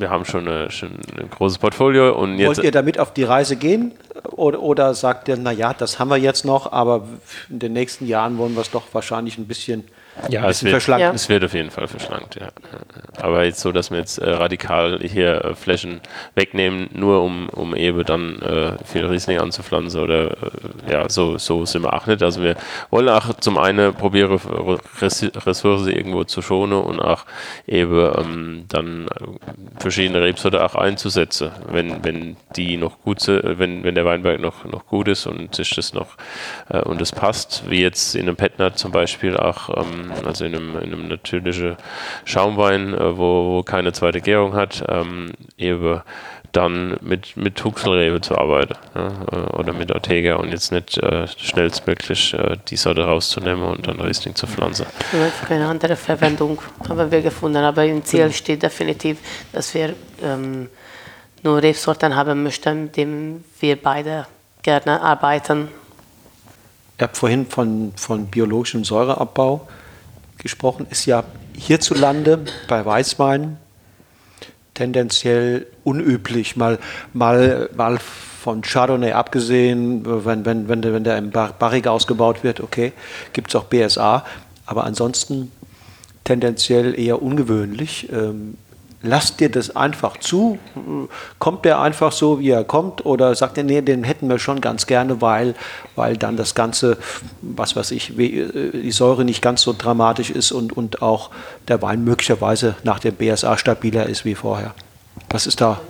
[0.00, 2.18] wir haben schon, eine, schon ein großes Portfolio.
[2.18, 3.92] Und jetzt Wollt ihr damit auf die Reise gehen?
[4.32, 7.06] Oder, oder sagt ihr, naja, das haben wir jetzt noch, aber
[7.48, 9.84] in den nächsten Jahren wollen wir es doch wahrscheinlich ein bisschen
[10.28, 11.12] ja, es wird, ja.
[11.12, 12.48] es wird auf jeden Fall verschlankt, ja.
[13.20, 16.00] Aber jetzt so, dass wir jetzt äh, radikal hier äh, Flächen
[16.34, 21.64] wegnehmen, nur um, um eben dann äh, viel Riesling anzupflanzen oder äh, ja, so, so
[21.64, 22.22] sind wir auch nicht.
[22.22, 22.56] Also wir
[22.90, 24.38] wollen auch zum einen probieren,
[25.00, 27.24] Ressourcen irgendwo zu schonen und auch
[27.66, 29.06] eben ähm, dann
[29.78, 34.64] verschiedene Rebsorte auch einzusetzen, wenn, wenn die noch gut sind, wenn, wenn der Weinberg noch,
[34.64, 36.16] noch gut ist und sich das noch
[36.68, 40.54] äh, und es passt, wie jetzt in einem Petnat zum Beispiel auch ähm, also in
[40.54, 41.76] einem, in einem natürlichen
[42.24, 46.00] Schaumwein, äh, wo, wo, keine zweite Gärung hat, ähm, eben
[46.52, 51.26] dann mit, mit Huxelrebe zu arbeiten ja, äh, oder mit Ortega und jetzt nicht äh,
[51.28, 54.86] schnellstmöglich äh, die Sorte rauszunehmen und dann Riesling zu pflanzen.
[55.46, 59.18] Keine andere Verwendung haben wir gefunden, aber im Ziel steht definitiv,
[59.52, 60.68] dass wir ähm,
[61.42, 64.26] nur Rebsorten haben möchten, mit denen wir beide
[64.62, 65.68] gerne arbeiten.
[66.98, 69.66] Ihr habt vorhin von, von biologischem Säureabbau
[70.42, 71.24] gesprochen, ist ja
[71.56, 73.58] hierzulande bei Weißwein
[74.74, 76.56] tendenziell unüblich.
[76.56, 76.78] Mal,
[77.12, 82.60] mal, mal von Chardonnay abgesehen, wenn, wenn, wenn, der, wenn der im Barrique ausgebaut wird,
[82.60, 82.92] okay,
[83.34, 84.24] gibt es auch BSA,
[84.64, 85.52] aber ansonsten
[86.24, 88.08] tendenziell eher ungewöhnlich.
[88.10, 88.56] Ähm,
[89.02, 90.58] lasst dir das einfach zu?
[91.38, 93.04] Kommt der einfach so, wie er kommt?
[93.06, 95.54] Oder sagt er, nee, den hätten wir schon ganz gerne, weil,
[95.96, 96.98] weil dann das Ganze,
[97.40, 101.30] was weiß ich, äh, die Säure nicht ganz so dramatisch ist und, und auch
[101.68, 104.74] der Wein möglicherweise nach dem BSA stabiler ist wie vorher?
[105.28, 105.80] Was ist da?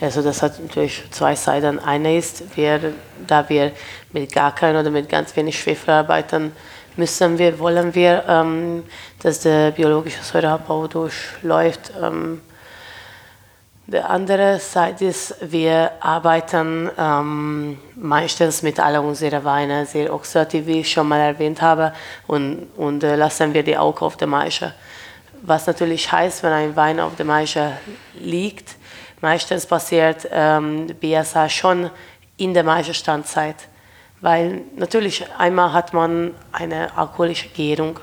[0.00, 1.80] Also das hat natürlich zwei Seiten.
[1.80, 2.92] Eine ist, wir,
[3.26, 3.72] da wir
[4.12, 6.52] mit gar keinem oder mit ganz wenig Schwefel arbeiten,
[6.98, 8.84] müssen wir, wollen wir, ähm,
[9.22, 11.92] dass der biologische Säureabbau durchläuft.
[12.02, 12.42] Ähm,
[13.86, 20.80] der andere Seite ist, wir arbeiten ähm, meistens mit all unseren Weinen sehr oxidativ, wie
[20.80, 21.94] ich schon mal erwähnt habe,
[22.26, 24.74] und, und äh, lassen wir die auch auf der Maische.
[25.40, 27.72] Was natürlich heißt, wenn ein Wein auf der Maische
[28.20, 28.76] liegt,
[29.20, 31.90] meistens passiert ähm, BSA schon
[32.36, 33.56] in der Maischestandzeit.
[34.20, 38.00] Weil natürlich einmal hat man eine alkoholische Gärung,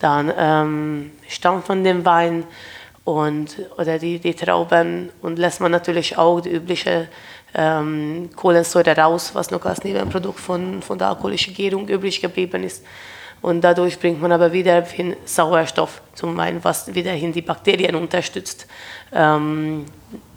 [0.00, 2.44] dann ähm, stammt man den Wein
[3.04, 7.08] und, oder die, die Trauben und lässt man natürlich auch die übliche
[7.54, 12.84] ähm, Kohlensäure raus, was noch als Nebenprodukt von, von der alkoholischen Gärung übrig geblieben ist.
[13.40, 18.66] Und dadurch bringt man aber wieder hin Sauerstoff zum Wein, was wiederhin die Bakterien unterstützt,
[19.12, 19.86] ähm,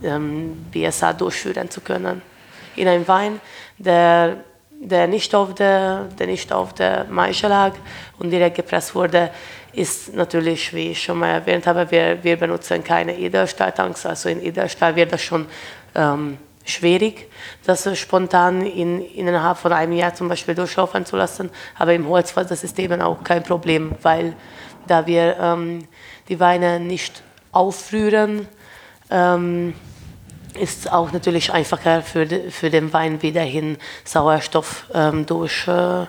[0.03, 2.21] ähm, BSA durchführen zu können.
[2.75, 3.41] In einem Wein,
[3.77, 4.37] der
[4.81, 7.73] der nicht auf der, der, nicht auf der Maische lag
[8.17, 9.29] und direkt gepresst wurde,
[9.73, 14.05] ist natürlich, wie ich schon mal erwähnt habe, wir, wir benutzen keine Edelstahltanks.
[14.05, 15.45] Also in Edelstahl wird das schon
[15.95, 17.29] ähm, schwierig,
[17.65, 21.51] das spontan in, innerhalb von einem Jahr zum Beispiel durchlaufen zu lassen.
[21.77, 24.35] Aber im Holz war das System auch kein Problem, weil
[24.87, 25.87] da wir ähm,
[26.27, 27.21] die Weine nicht
[27.51, 28.47] aufrühren,
[29.09, 29.75] ähm,
[30.57, 36.05] ist auch natürlich einfacher für, für den Wein wiederhin Sauerstoff ähm, durch, äh,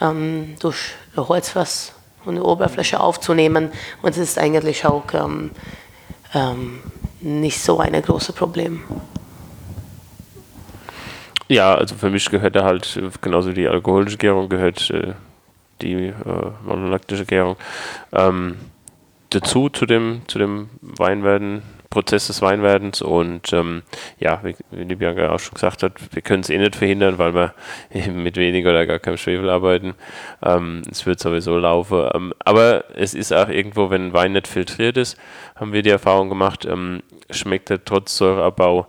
[0.00, 3.72] ähm, durch Holzfass und die Oberfläche aufzunehmen.
[4.02, 5.50] Und es ist eigentlich auch ähm,
[6.34, 6.80] ähm
[7.22, 8.82] nicht so ein großes Problem.
[11.48, 15.14] Ja, also für mich gehört da halt, genauso die alkoholische Gärung gehört äh,
[15.80, 16.14] die äh,
[16.64, 17.56] malolaktische Gärung
[18.12, 18.56] ähm,
[19.30, 21.62] dazu, zu dem, zu dem Weinwerden,
[21.92, 23.82] Prozess des Weinwerdens und ähm,
[24.18, 27.18] ja, wie, wie die Bianca auch schon gesagt hat, wir können es eh nicht verhindern,
[27.18, 27.54] weil wir
[27.92, 29.94] eben mit weniger oder gar keinem Schwefel arbeiten.
[30.42, 32.08] Ähm, es wird sowieso laufen.
[32.14, 35.18] Ähm, aber es ist auch irgendwo, wenn Wein nicht filtriert ist,
[35.54, 38.86] haben wir die Erfahrung gemacht, ähm, schmeckt er trotz Säureabbau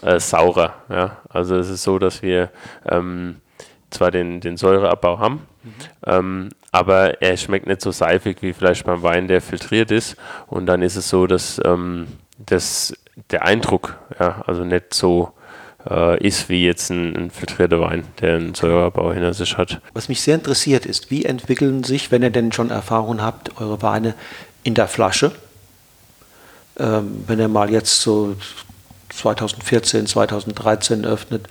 [0.00, 0.76] äh, saurer.
[0.88, 1.18] Ja?
[1.28, 2.50] Also es ist so, dass wir
[2.88, 3.36] ähm,
[3.90, 5.72] zwar den, den Säureabbau haben, mhm.
[6.06, 10.16] ähm, aber er schmeckt nicht so seifig wie vielleicht beim Wein, der filtriert ist.
[10.46, 12.06] Und dann ist es so, dass, ähm,
[12.38, 12.94] dass
[13.30, 15.32] der Eindruck ja, also nicht so
[15.88, 19.80] äh, ist wie jetzt ein, ein, filtrierter Wein, der einen Säureabbau hinter sich hat.
[19.94, 23.82] Was mich sehr interessiert ist, wie entwickeln sich, wenn ihr denn schon Erfahrung habt, eure
[23.82, 24.14] Weine
[24.62, 25.32] in der Flasche?
[26.78, 28.36] Ähm, wenn ihr mal jetzt so
[29.10, 31.48] 2014, 2013 öffnet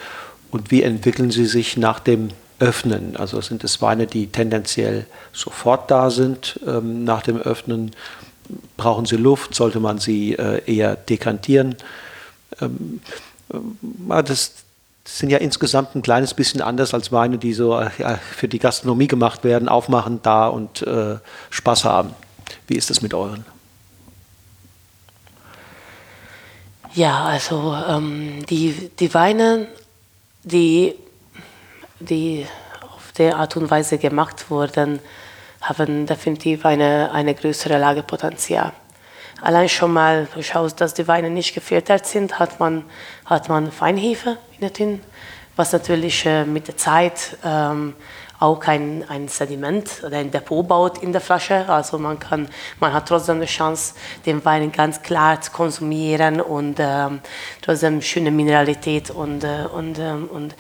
[0.52, 2.30] und wie entwickeln sie sich nach dem
[2.60, 3.16] Öffnen?
[3.18, 7.92] Also sind es Weine, die tendenziell sofort da sind ähm, nach dem Öffnen?
[8.78, 9.56] Brauchen sie Luft?
[9.56, 11.76] Sollte man sie äh, eher dekantieren?
[12.62, 13.02] Ähm,
[13.52, 14.66] äh, das,
[15.06, 18.60] sind ja insgesamt ein kleines bisschen anders als Weine, die so äh, ja, für die
[18.60, 21.18] Gastronomie gemacht werden, aufmachen da und äh,
[21.52, 22.16] Spaß haben.
[22.68, 23.46] Wie ist das mit euren?
[26.94, 29.68] Ja, also ähm, die, die Weine,
[30.44, 30.96] die,
[32.00, 32.48] die
[32.82, 35.00] auf der Art und Weise gemacht wurden,
[35.66, 38.72] haben definitiv eine, eine größere Lagerpotenzial.
[39.42, 42.84] Allein schon mal, du dass die Weine nicht gefiltert sind, hat man,
[43.26, 45.02] hat man Feinhefe in drin,
[45.56, 47.96] was natürlich äh, mit der Zeit ähm,
[48.40, 51.68] auch ein, ein Sediment oder ein Depot baut in der Flasche.
[51.68, 52.48] Also man, kann,
[52.80, 53.96] man hat trotzdem die Chance,
[54.26, 57.22] den Wein ganz klar zu konsumieren und ähm,
[57.62, 60.56] trotzdem schöne Mineralität und, äh, und, ähm, und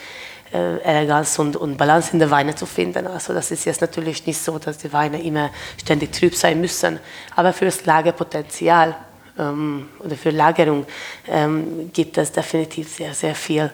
[0.54, 3.08] äh, Eleganz und, und Balance in den Weinen zu finden.
[3.08, 7.00] Also das ist jetzt natürlich nicht so, dass die Weine immer ständig trüb sein müssen,
[7.36, 8.96] aber für das Lagerpotenzial
[9.38, 10.86] ähm, oder für Lagerung
[11.28, 13.72] ähm, gibt es definitiv sehr, sehr viel.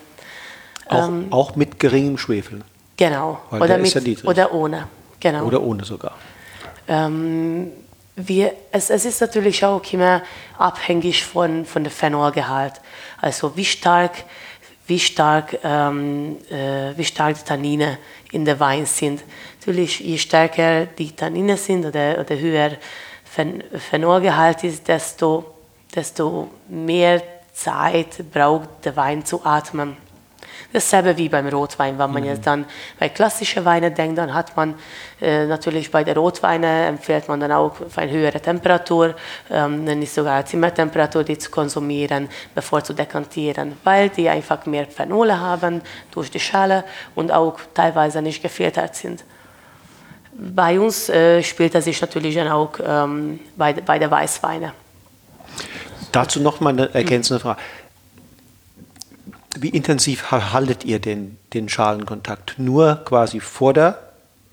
[0.87, 2.61] Auch, ähm, auch mit geringem Schwefel.
[2.97, 3.39] Genau.
[3.49, 4.87] Weil oder, mit, ja oder ohne.
[5.19, 5.45] Genau.
[5.45, 6.15] Oder ohne sogar.
[6.87, 7.71] Ähm,
[8.15, 10.21] wir, es, es, ist natürlich auch immer
[10.57, 12.73] abhängig von, von dem Phenolgehalt.
[13.19, 14.23] Also wie stark,
[14.91, 17.97] wie stark, ähm, äh, wie stark die Tannine
[18.33, 19.23] in der Wein sind.
[19.57, 22.71] Natürlich, je stärker die Tannine sind oder, oder höher
[23.23, 25.45] Phen Phenolgehalt ist, desto,
[25.95, 27.23] desto mehr
[27.53, 29.95] Zeit braucht der Wein zu atmen.
[30.73, 32.29] Dasselbe wie beim Rotwein, wenn man mhm.
[32.29, 32.65] jetzt dann
[32.99, 34.75] bei klassischen Weinen denkt, dann hat man
[35.21, 39.15] äh, natürlich bei der Rotweine empfiehlt man dann auch auf eine höhere Temperatur,
[39.49, 45.39] ähm, nicht sogar Zimmertemperatur, die zu konsumieren, bevor zu dekantieren, weil die einfach mehr Phenole
[45.39, 45.81] haben
[46.11, 46.83] durch die Schale
[47.15, 49.23] und auch teilweise nicht gefiltert sind.
[50.33, 54.73] Bei uns äh, spielt das sich natürlich dann auch ähm, bei, bei der Weißweine.
[56.11, 57.59] Dazu noch mal eine ergänzende Frage.
[59.59, 62.55] Wie intensiv haltet ihr den, den Schalenkontakt?
[62.57, 63.97] Nur quasi vor der,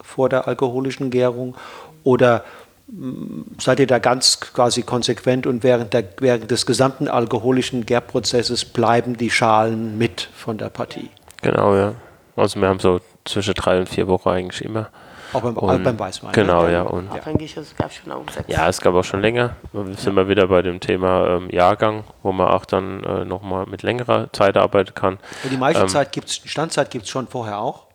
[0.01, 1.57] vor der alkoholischen Gärung
[2.03, 2.45] oder
[2.89, 8.65] mm, seid ihr da ganz quasi konsequent und während, der, während des gesamten alkoholischen Gärprozesses
[8.65, 11.11] bleiben die Schalen mit von der Partie?
[11.43, 11.95] Genau, ja.
[12.35, 14.89] Also wir haben so zwischen drei und vier Wochen eigentlich immer.
[15.33, 16.33] Auch beim, und, beim Weißwein.
[16.33, 16.73] Genau, ne?
[16.73, 16.83] ja.
[16.83, 18.49] Und, Abhängig, es gab schon auch sechs.
[18.49, 19.57] Ja, es gab auch schon länger.
[19.73, 20.13] Wir sind ja.
[20.13, 24.33] mal wieder bei dem Thema ähm, Jahrgang, wo man auch dann äh, nochmal mit längerer
[24.33, 25.19] Zeit arbeiten kann.
[25.45, 27.87] Und die meiste ähm, Zeit gibt es, Standzeit gibt es schon vorher auch?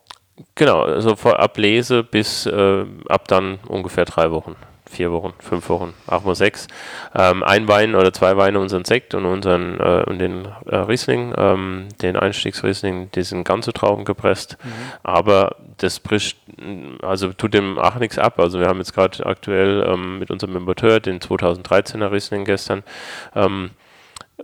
[0.54, 4.56] Genau, also vor Ablese bis äh, ab dann ungefähr drei Wochen
[4.94, 6.68] vier Wochen, fünf Wochen, auch mal sechs.
[7.14, 11.34] Ähm, ein Wein oder zwei Weine, unseren Sekt und unseren äh, und den äh, Riesling,
[11.36, 14.56] ähm, den Einstiegsriesling, die sind ganz so Trauben gepresst.
[14.62, 14.70] Mhm.
[15.02, 16.38] Aber das bricht,
[17.02, 18.38] also tut dem auch nichts ab.
[18.38, 22.82] Also wir haben jetzt gerade aktuell ähm, mit unserem Importeur den 2013er Riesling gestern
[23.34, 23.70] ähm,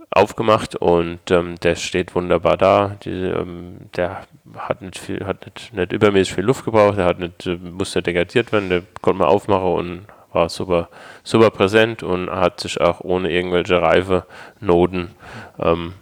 [0.09, 2.97] aufgemacht und ähm, der steht wunderbar da.
[3.03, 4.23] Die, ähm, der
[4.57, 8.01] hat nicht viel, hat nicht, nicht übermäßig viel Luft gebraucht, der hat nicht, äh, musste
[8.01, 10.01] degradiert werden, der konnte man aufmachen und
[10.33, 10.89] war super,
[11.23, 14.25] super präsent und hat sich auch ohne irgendwelche reife
[14.59, 15.11] Noten
[15.59, 15.93] ähm,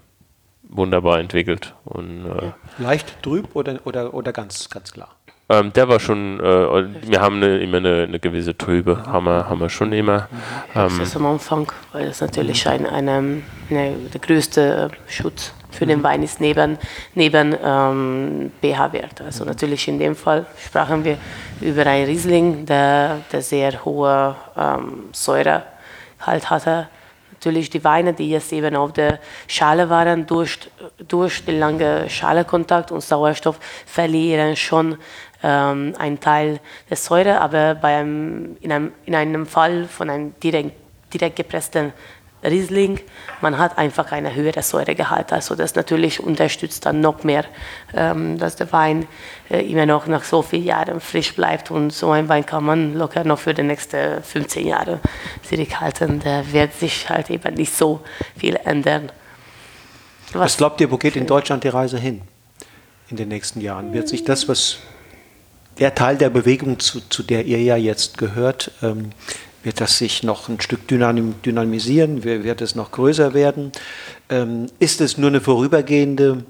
[0.64, 1.74] wunderbar entwickelt.
[1.86, 2.52] Und, äh,
[2.82, 5.10] Leicht trüb oder, oder, oder ganz, ganz klar?
[5.52, 9.50] Ähm, der war schon, äh, wir haben eine, immer eine, eine, gewisse Trübe, haben wir,
[9.50, 10.30] haben wir schon immer.
[10.76, 15.86] Ähm, das ist am Anfang, weil das natürlich ein, eine, eine, der größte Schutz für
[15.86, 16.78] den Wein ist neben,
[17.16, 19.22] neben ähm, pH-Wert.
[19.22, 21.18] Also natürlich in dem Fall sprachen wir
[21.62, 26.88] über einen Riesling, der, der sehr hohe ähm, Säurehalt hatte.
[27.40, 30.60] natürlich die Weine, die jetzt eben auf der Schale waren, durch,
[31.08, 34.98] durch den langen Schalekontakt und Sauerstoff verlieren schon
[35.42, 36.60] ähm, einen Teil
[36.90, 40.72] der Säure, aber beim, in, einem, in einem Fall von einem direkt,
[41.14, 41.94] direkt gepressten
[42.44, 43.00] Riesling,
[43.42, 45.34] man hat einfach eine höhere Säuregehalt.
[45.34, 47.46] Also das natürlich unterstützt dann noch mehr,
[47.94, 49.08] ähm, dass der Wein
[49.50, 51.72] äh, immer noch nach so vielen Jahren frisch bleibt.
[51.72, 55.00] Und so ein Wein kann man locker noch für die nächsten 15 Jahre
[55.44, 56.20] zurückhalten.
[56.22, 58.02] Der wird sich halt eben nicht so
[58.38, 59.12] viel ändern.
[60.32, 62.22] Was, was glaubt ihr, wo geht in Deutschland die Reise hin
[63.10, 63.94] in den nächsten Jahren?
[63.94, 64.78] Wird sich das, was
[65.80, 69.12] der Teil der Bewegung, zu, zu der ihr ja jetzt gehört, ähm,
[69.64, 72.24] wird das sich noch ein Stück dynam dynamisieren?
[72.24, 73.72] Wird es noch größer werden?
[74.30, 76.44] Ähm, ist es nur eine vorübergehende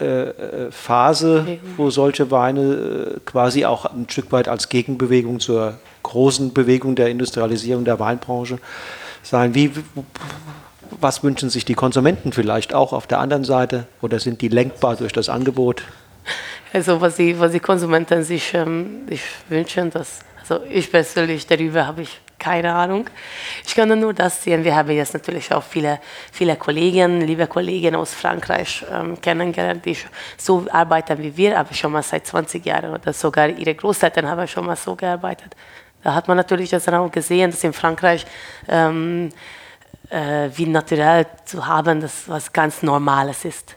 [0.00, 5.78] äh, äh, Phase, wo solche Weine äh, quasi auch ein Stück weit als Gegenbewegung zur
[6.04, 8.58] großen Bewegung der Industrialisierung der Weinbranche
[9.24, 9.56] sein?
[9.56, 9.72] Wie,
[11.00, 14.94] was wünschen sich die Konsumenten vielleicht auch auf der anderen Seite oder sind die lenkbar
[14.94, 15.82] durch das Angebot?
[16.72, 20.20] Also was die, was die Konsumenten sich, ähm, sich wünschen, dass
[20.50, 23.10] also ich persönlich, darüber habe ich keine Ahnung.
[23.66, 24.64] Ich kann nur das sehen.
[24.64, 25.98] Wir haben jetzt natürlich auch viele,
[26.32, 29.96] viele Kollegen, liebe Kollegen aus Frankreich ähm, kennengelernt, die
[30.36, 34.46] so arbeiten wie wir, aber schon mal seit 20 Jahren oder sogar ihre Großeltern haben
[34.46, 35.54] schon mal so gearbeitet.
[36.02, 38.24] Da hat man natürlich das auch gesehen, dass in Frankreich
[38.68, 39.30] ähm,
[40.10, 43.76] äh, wie naturell zu haben, das was ganz Normales ist.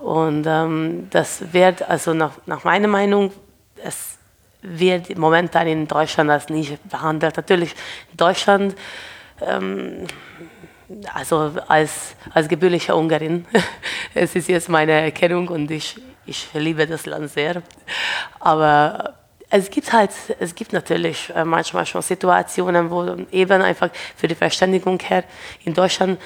[0.00, 3.32] Und ähm, das wird also nach, nach meiner Meinung,
[3.82, 4.11] es
[4.62, 7.36] wird momentan in Deutschland als nicht behandelt.
[7.36, 7.74] Natürlich
[8.10, 8.74] in Deutschland,
[9.40, 10.06] ähm,
[11.12, 13.46] also als, als gebürtige Ungarin,
[14.14, 17.62] es ist jetzt meine Erkennung und ich, ich liebe das Land sehr.
[18.38, 19.14] Aber
[19.50, 24.34] es gibt halt, es gibt natürlich äh, manchmal schon Situationen, wo eben einfach für die
[24.34, 25.24] Verständigung her
[25.64, 26.20] in Deutschland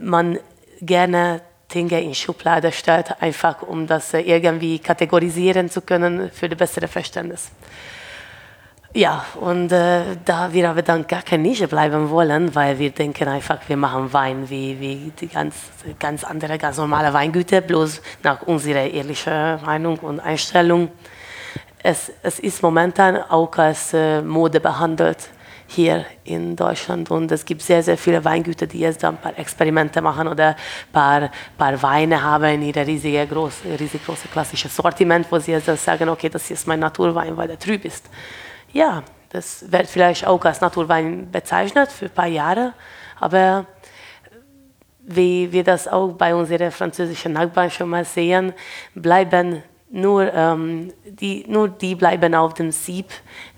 [0.00, 0.38] man
[0.80, 1.40] gerne
[1.74, 7.50] Dinge in Schublade stellt, einfach um das irgendwie kategorisieren zu können für das bessere Verständnis.
[8.94, 13.28] Ja, und äh, da wir aber dann gar keine Nische bleiben wollen, weil wir denken
[13.28, 15.54] einfach, wir machen Wein wie, wie die ganz,
[15.98, 20.90] ganz andere, ganz normale Weingüter, bloß nach unserer ehrlichen Meinung und Einstellung.
[21.82, 25.28] Es, es ist momentan auch als äh, Mode behandelt
[25.70, 27.10] hier in Deutschland.
[27.10, 30.92] Und es gibt sehr, sehr viele Weingüter, die jetzt ein paar Experimente machen oder ein
[30.92, 35.66] paar, paar Weine haben in ihrem riesigen, groß, riesig großen klassischen Sortiment, wo sie jetzt
[35.84, 38.08] sagen, okay, das ist mein Naturwein, weil der trüb ist.
[38.72, 42.72] Ja, das wird vielleicht auch als Naturwein bezeichnet für ein paar Jahre,
[43.20, 43.66] aber
[45.00, 48.54] wie wir das auch bei unseren französischen Nachbarn schon mal sehen,
[48.94, 53.06] bleiben nur, ähm, die, nur die bleiben auf dem Sieb,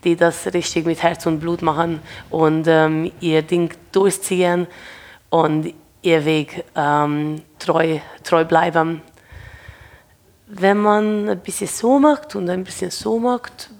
[0.04, 2.00] die das richtig mit Herz und Blut machen
[2.30, 4.66] und ähm, ihr Ding durchziehen
[5.28, 9.02] und ihr Weg ähm, treu, treu bleiben.
[10.46, 13.70] Wenn man ein bisschen so macht und ein bisschen so macht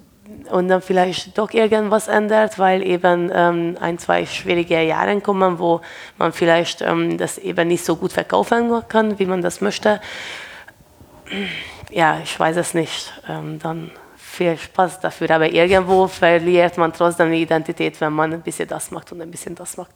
[0.51, 5.81] und dann vielleicht doch irgendwas ändert, weil eben ähm, ein, zwei schwierige Jahre kommen, wo
[6.19, 10.01] man vielleicht ähm, das eben nicht so gut verkaufen kann, wie man das möchte,
[11.91, 15.31] ja, ich weiß es nicht, ähm, dann viel Spaß dafür.
[15.31, 19.31] Aber irgendwo verliert man trotzdem die Identität, wenn man ein bisschen das macht und ein
[19.31, 19.91] bisschen das macht.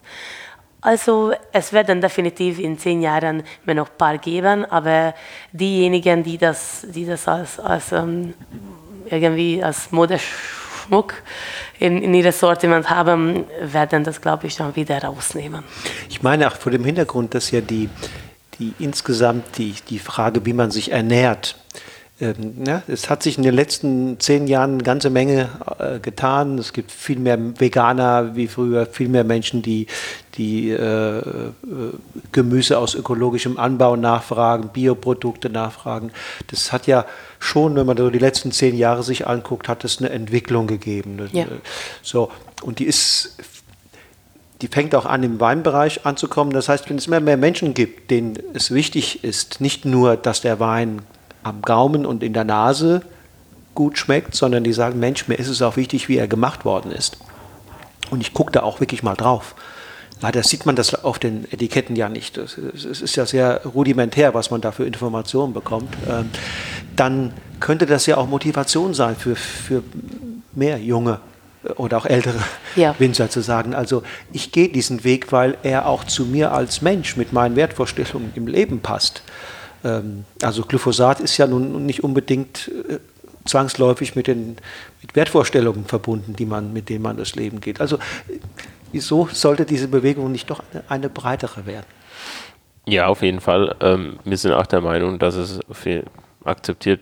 [0.81, 5.15] Also es werden definitiv in zehn Jahren mehr noch ein paar geben, aber
[5.51, 8.35] diejenigen, die das, die das als, als ähm,
[9.09, 11.15] irgendwie als Modeschmuck
[11.79, 15.65] in, in ihr Sortiment haben, werden das, glaube ich, dann wieder rausnehmen.
[16.11, 17.89] Ich meine auch vor dem Hintergrund, dass ja die,
[18.59, 21.57] die insgesamt die, die Frage, wie man sich ernährt,
[22.21, 25.49] ähm, ja, es hat sich in den letzten zehn Jahren eine ganze Menge
[25.79, 26.59] äh, getan.
[26.59, 29.89] Es gibt viel mehr Veganer wie früher, viel mehr Menschen, die,
[30.37, 31.23] die äh, äh,
[32.31, 36.13] Gemüse aus ökologischem Anbau nachfragen, Bioprodukte nachfragen.
[36.47, 37.05] Das hat ja
[37.41, 41.29] schon, wenn man so die letzten zehn Jahre sich anguckt, hat es eine Entwicklung gegeben.
[41.33, 41.47] Ja.
[42.03, 42.31] So,
[42.63, 43.39] und die ist
[44.63, 46.53] die fängt auch an, im Weinbereich anzukommen.
[46.53, 50.41] Das heißt, wenn es immer mehr Menschen gibt, denen es wichtig ist, nicht nur, dass
[50.41, 51.03] der Wein
[51.45, 53.03] am Gaumen und in der Nase
[53.75, 56.93] gut schmeckt, sondern die sagen, Mensch, mir ist es auch wichtig, wie er gemacht worden
[56.93, 57.19] ist.
[58.11, 59.55] Und ich gucke da auch wirklich mal drauf.
[60.21, 62.39] Leider sieht man das auf den Etiketten ja nicht.
[62.39, 65.95] Es ist ja sehr rudimentär, was man da für Informationen bekommt.
[66.09, 66.31] Ähm,
[66.97, 69.83] dann könnte das ja auch Motivation sein für, für
[70.55, 71.21] mehr junge
[71.77, 72.39] oder auch ältere
[72.77, 72.95] ja.
[72.99, 77.17] Winzer zu sagen, also ich gehe diesen Weg, weil er auch zu mir als Mensch
[77.17, 79.23] mit meinen Wertvorstellungen im Leben passt.
[79.85, 82.99] Ähm, also Glyphosat ist ja nun nicht unbedingt äh,
[83.45, 84.57] zwangsläufig mit den
[85.03, 87.81] mit Wertvorstellungen verbunden, die man, mit denen man das Leben geht.
[87.81, 87.99] Also
[88.91, 91.87] wieso sollte diese Bewegung nicht doch eine, eine breitere werden?
[92.87, 93.77] Ja, auf jeden Fall.
[93.81, 95.61] Ähm, wir sind auch der Meinung, dass es
[96.45, 97.01] akzeptiert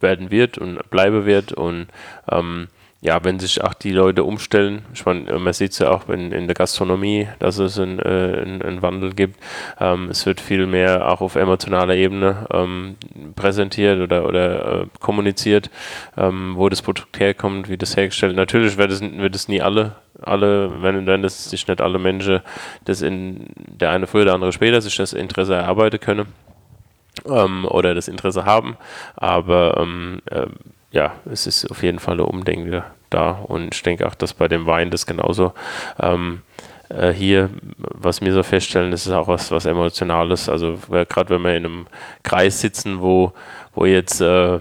[0.00, 1.86] werden wird und bleiben wird und
[2.30, 2.68] ähm,
[3.06, 6.32] ja, wenn sich auch die Leute umstellen, ich meine, man sieht es ja auch in,
[6.32, 9.38] in der Gastronomie, dass es einen, äh, einen Wandel gibt.
[9.78, 12.96] Ähm, es wird viel mehr auch auf emotionaler Ebene ähm,
[13.36, 15.70] präsentiert oder, oder äh, kommuniziert,
[16.16, 18.34] ähm, wo das Produkt herkommt, wie das hergestellt.
[18.34, 22.40] Natürlich wird es, wird es nie alle, alle, wenn, wenn es sich nicht alle Menschen,
[22.86, 26.26] das in der eine früher, der andere später, sich das Interesse erarbeiten können
[27.24, 28.76] ähm, oder das Interesse haben.
[29.14, 30.46] Aber ähm, äh,
[30.90, 34.48] ja, es ist auf jeden Fall eine Umdenke da und ich denke auch, dass bei
[34.48, 35.52] dem Wein das genauso
[36.00, 36.42] ähm,
[36.88, 40.48] äh, hier, was wir so feststellen, das ist auch was, was Emotionales.
[40.48, 41.86] Also gerade wenn wir in einem
[42.22, 43.32] Kreis sitzen, wo,
[43.74, 44.58] wo jetzt äh,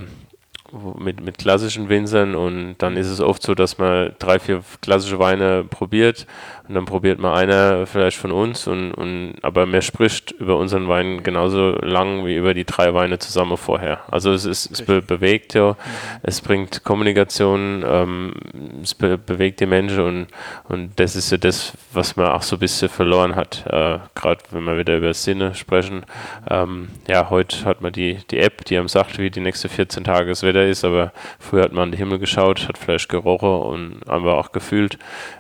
[0.98, 5.20] mit, mit klassischen Winzern und dann ist es oft so, dass man drei, vier klassische
[5.20, 6.26] Weine probiert
[6.68, 10.88] und dann probiert mal einer vielleicht von uns und, und aber mehr spricht über unseren
[10.88, 14.02] Wein genauso lang wie über die drei Weine zusammen vorher.
[14.12, 15.76] Also es ist, es be bewegt ja, mhm.
[16.24, 18.34] es bringt Kommunikation, ähm,
[18.82, 20.28] es be bewegt die Menschen und,
[20.70, 23.66] und das ist ja das, was man auch so ein bisschen verloren hat.
[23.68, 26.06] Äh, Gerade wenn wir wieder über Sinne sprechen.
[26.50, 30.04] Ähm, ja, heute hat man die, die App, die einem sagt, wie die nächsten 14
[30.04, 33.50] Tage das Wetter ist, aber früher hat man an den Himmel geschaut, hat vielleicht gerochen
[33.50, 34.98] und aber auch gefühlt,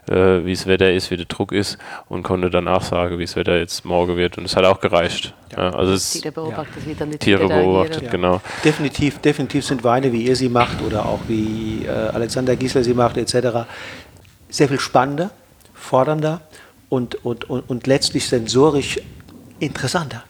[0.10, 1.78] äh, wie das Wetter ist, wie der Druck ist
[2.10, 4.38] und konnte danach sagen, wie das Wetter jetzt morgen wird.
[4.38, 5.34] Und es hat auch gereicht.
[5.56, 5.70] Ja.
[5.72, 6.92] also es Tiere beobachtet, ja.
[6.92, 8.10] wie dann die Tiere beobachtet, ja.
[8.10, 8.42] genau.
[8.64, 12.94] Definitiv, definitiv sind Weine, wie ihr sie macht oder auch wie äh, Alexander Giesler sie
[12.94, 13.66] macht, etc.,
[14.50, 15.32] sehr viel spannender,
[15.74, 16.42] fordernder
[16.90, 19.00] und, und, und, und letztlich sensorisch
[19.60, 20.24] interessanter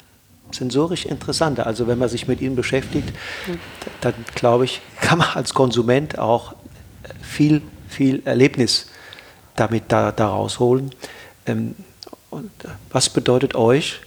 [0.51, 1.67] sensorisch interessanter.
[1.67, 3.11] Also wenn man sich mit ihnen beschäftigt,
[3.47, 3.59] mhm.
[4.01, 6.55] dann glaube ich, kann man als Konsument auch
[7.21, 8.87] viel, viel Erlebnis
[9.55, 10.91] damit da, da rausholen.
[11.45, 11.75] Ähm,
[12.91, 14.01] was bedeutet euch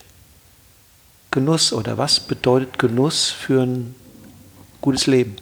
[1.31, 3.95] Genuss oder was bedeutet Genuss für ein
[4.81, 5.37] gutes Leben?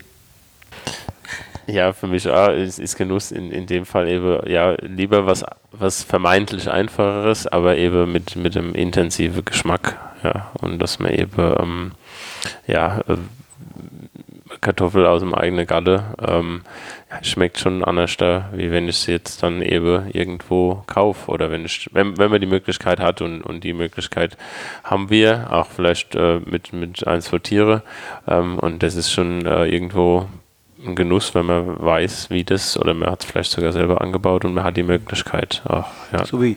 [1.66, 5.44] Ja, für mich auch ist, ist Genuss in, in dem Fall eben ja lieber was,
[5.72, 9.98] was vermeintlich einfacheres, aber eben mit, mit einem intensiven Geschmack.
[10.22, 11.92] Ja, und dass man eben ähm,
[12.66, 13.02] ja,
[14.66, 16.62] Kartoffel aus dem eigenen Galle ähm,
[17.22, 21.64] schmeckt schon anders da, wie wenn ich sie jetzt dann eben irgendwo kaufe oder wenn
[21.64, 24.36] ich, wenn, wenn man die Möglichkeit hat und, und die Möglichkeit
[24.82, 27.84] haben wir, auch vielleicht äh, mit, mit eins für Tiere
[28.26, 30.26] ähm, und das ist schon äh, irgendwo
[30.84, 34.44] ein Genuss, wenn man weiß, wie das oder man hat es vielleicht sogar selber angebaut
[34.44, 35.62] und man hat die Möglichkeit.
[35.68, 36.24] Auch, ja.
[36.24, 36.56] So wie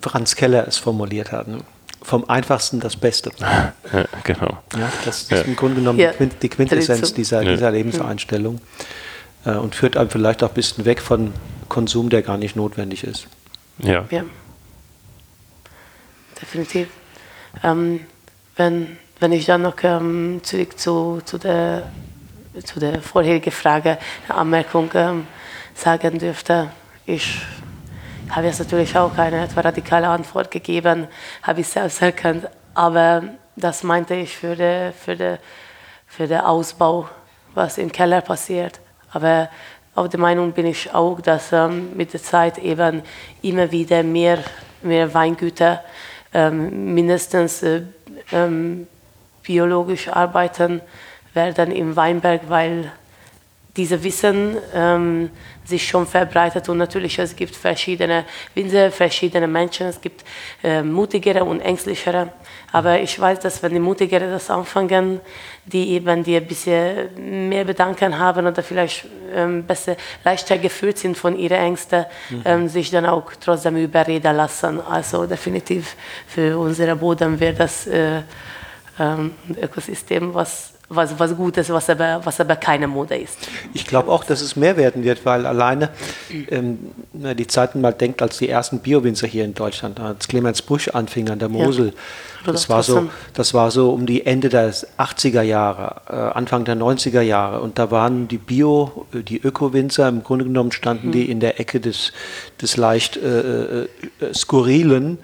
[0.00, 1.48] Franz Keller es formuliert hat.
[1.48, 1.58] Ne?
[2.04, 3.32] Vom Einfachsten das Beste.
[3.92, 4.58] Ja, genau.
[4.76, 5.40] Ja, das ist ja.
[5.42, 6.10] im Grunde genommen ja.
[6.10, 8.60] die Quintessenz dieser, dieser Lebenseinstellung
[9.44, 11.32] äh, und führt einem vielleicht auch ein bisschen weg von
[11.68, 13.28] Konsum, der gar nicht notwendig ist.
[13.78, 14.06] Ja.
[14.10, 14.24] ja.
[16.40, 16.88] Definitiv.
[17.62, 18.00] Ähm,
[18.56, 21.92] wenn, wenn ich dann noch ähm, zurück zu, zu, der,
[22.64, 23.98] zu der vorherigen Frage,
[24.28, 25.26] der Anmerkung ähm,
[25.74, 26.70] sagen dürfte,
[27.06, 27.42] ich
[28.30, 31.08] habe jetzt natürlich auch keine etwa radikale Antwort gegeben,
[31.42, 33.22] habe ich selbst erkannt, aber
[33.56, 35.38] das meinte ich für den für de,
[36.06, 37.08] für de Ausbau,
[37.54, 38.80] was im Keller passiert.
[39.12, 39.48] Aber
[39.94, 43.02] auf der Meinung bin ich auch, dass ähm, mit der Zeit eben
[43.42, 44.38] immer wieder mehr,
[44.82, 45.84] mehr Weingüter
[46.32, 47.82] ähm, mindestens äh,
[48.32, 48.88] ähm,
[49.44, 50.80] biologisch arbeiten
[51.32, 52.90] werden im Weinberg, weil
[53.76, 55.30] diese Wissen ähm,
[55.64, 60.24] sich schon verbreitet und natürlich es gibt verschiedene Winzer, verschiedene Menschen, es gibt
[60.62, 62.32] äh, mutigere und ängstlichere,
[62.70, 65.20] aber ich weiß, dass wenn die mutigere das anfangen,
[65.64, 71.16] die eben die ein bisschen mehr Bedanken haben oder vielleicht ähm, besser leichter gefühlt sind
[71.16, 72.42] von ihren Ängsten, mhm.
[72.44, 74.80] ähm, sich dann auch trotzdem überreden lassen.
[74.80, 75.96] Also definitiv
[76.26, 78.20] für unsere Boden wäre das äh,
[78.98, 83.36] ähm, Ökosystem, was was, was gut ist, was aber, was aber keine Mode ist.
[83.72, 85.90] Ich glaube auch, dass es mehr werden wird, weil alleine
[86.50, 86.78] ähm,
[87.12, 91.28] die Zeiten mal denkt, als die ersten Biowinzer hier in Deutschland, als Clemens Busch anfing
[91.30, 91.92] an der Mosel,
[92.46, 92.52] ja.
[92.52, 96.76] das, war so, das war so um die Ende der 80er Jahre, äh, Anfang der
[96.76, 101.12] 90er Jahre und da waren die Bio, die Öko-Winzer, im Grunde genommen standen mhm.
[101.12, 102.12] die in der Ecke des,
[102.60, 103.88] des leicht äh, äh,
[104.32, 105.18] skurrilen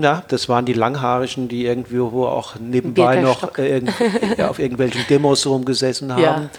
[0.00, 0.22] ja.
[0.28, 3.82] das waren die Langhaarigen, die irgendwie wo auch nebenbei noch äh,
[4.36, 6.22] ja, auf irgendwelchen Demos rumgesessen haben.
[6.22, 6.50] Ja.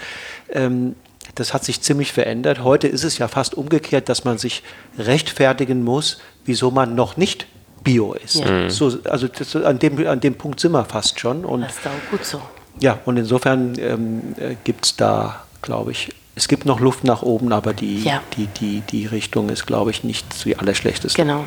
[0.52, 0.96] Ähm,
[1.36, 2.64] das hat sich ziemlich verändert.
[2.64, 4.64] Heute ist es ja fast umgekehrt, dass man sich
[4.98, 7.48] rechtfertigen muss, wieso man noch nicht
[7.84, 8.36] Bio ist.
[8.36, 8.50] Ja.
[8.50, 8.70] Mhm.
[8.70, 11.46] So, also das, an, dem, an dem Punkt sind wir fast schon.
[11.46, 12.42] Und, das ist auch gut so.
[12.80, 17.24] Ja, und insofern ähm, äh, gibt es da, glaube ich, es gibt noch Luft nach
[17.24, 18.22] oben, aber die, Ja.
[18.36, 21.20] die, die, die Richtung ist, glaube ich, nicht die allerschlechteste.
[21.20, 21.46] Genau.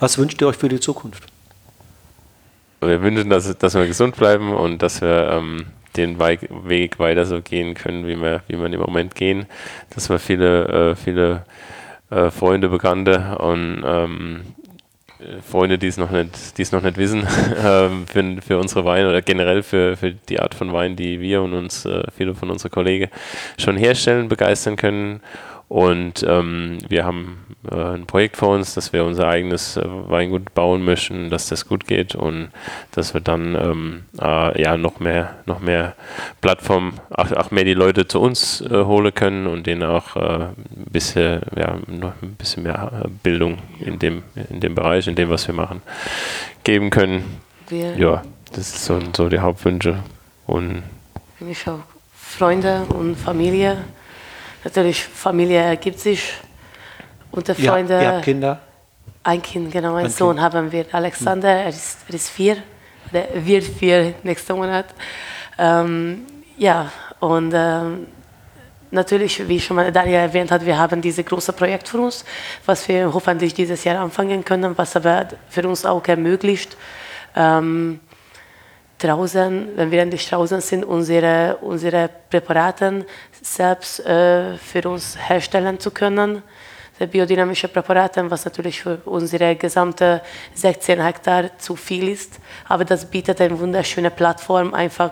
[0.00, 1.24] Was wünscht ihr euch für die Zukunft?
[2.80, 5.66] Wir wünschen, dass, dass wir gesund bleiben und dass wir ähm,
[5.96, 9.46] den Weg weiter so gehen können, wie wir, wie wir im Moment gehen.
[9.90, 11.44] Dass wir viele, äh, viele
[12.10, 14.42] äh, Freunde, Bekannte und ähm,
[15.18, 17.26] äh, Freunde, die es noch nicht, die es noch nicht wissen,
[17.64, 21.42] ähm, für, für unsere Weine oder generell für, für die Art von Wein, die wir
[21.42, 23.10] und uns äh, viele von unseren Kollegen
[23.58, 25.20] schon herstellen, begeistern können.
[25.68, 30.54] Und ähm, wir haben äh, ein Projekt vor uns, dass wir unser eigenes äh, Weingut
[30.54, 32.50] bauen möchten, dass das gut geht und
[32.92, 35.96] dass wir dann ähm, äh, ja noch mehr, noch mehr
[36.40, 40.20] Plattformen, auch, auch mehr die Leute zu uns äh, holen können und denen auch äh,
[40.20, 40.54] ein
[40.92, 45.30] bisschen, ja, noch ein bisschen mehr äh, Bildung in dem, in dem Bereich, in dem,
[45.30, 45.82] was wir machen,
[46.62, 47.40] geben können.
[47.68, 49.98] Wir, Ja, das ist so, so die Hauptwünsche.
[50.46, 50.84] Und
[52.14, 53.78] Freunde und Familie.
[54.66, 56.32] Natürlich, Familie ergibt sich
[57.30, 58.02] unter Ihr, habt- Freunde.
[58.02, 58.58] ihr habt Kinder?
[59.22, 60.40] Ein Kind, genau, einen Ein Sohn Kind.
[60.44, 62.56] haben wir, Alexander, er ist, er ist vier,
[63.12, 64.86] der wird vier nächsten Monat.
[65.56, 66.26] Ähm,
[66.58, 66.90] ja,
[67.20, 68.08] und ähm,
[68.90, 72.24] natürlich, wie schon mal Daniel erwähnt hat, wir haben dieses große Projekt für uns,
[72.64, 76.76] was wir hoffentlich dieses Jahr anfangen können, was aber für uns auch ermöglicht,
[77.36, 78.00] ähm,
[78.98, 83.04] draußen, wenn wir endlich draußen sind, unsere, unsere Präparaten
[83.42, 86.42] selbst äh, für uns herstellen zu können.
[86.98, 90.22] Der biodynamische Präparaten, was natürlich für unsere gesamte
[90.54, 92.40] 16 Hektar zu viel ist.
[92.68, 95.10] Aber das bietet eine wunderschöne Plattform, einfach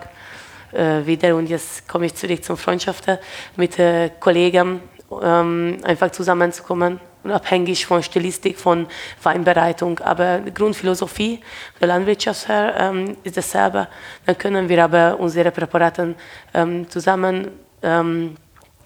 [0.73, 3.19] äh, wieder, und jetzt komme ich zurück zum Freundschaften,
[3.57, 4.81] mit äh, Kollegen
[5.23, 8.87] ähm, einfach zusammenzukommen, unabhängig von Stilistik, von
[9.23, 9.99] Weinbereitung.
[10.01, 11.41] Aber die Grundphilosophie
[11.81, 13.89] der Landwirtschaft ähm, ist dasselbe.
[14.27, 16.15] Dann können wir aber unsere Präparate
[16.53, 17.49] ähm, zusammen
[17.83, 18.37] ähm,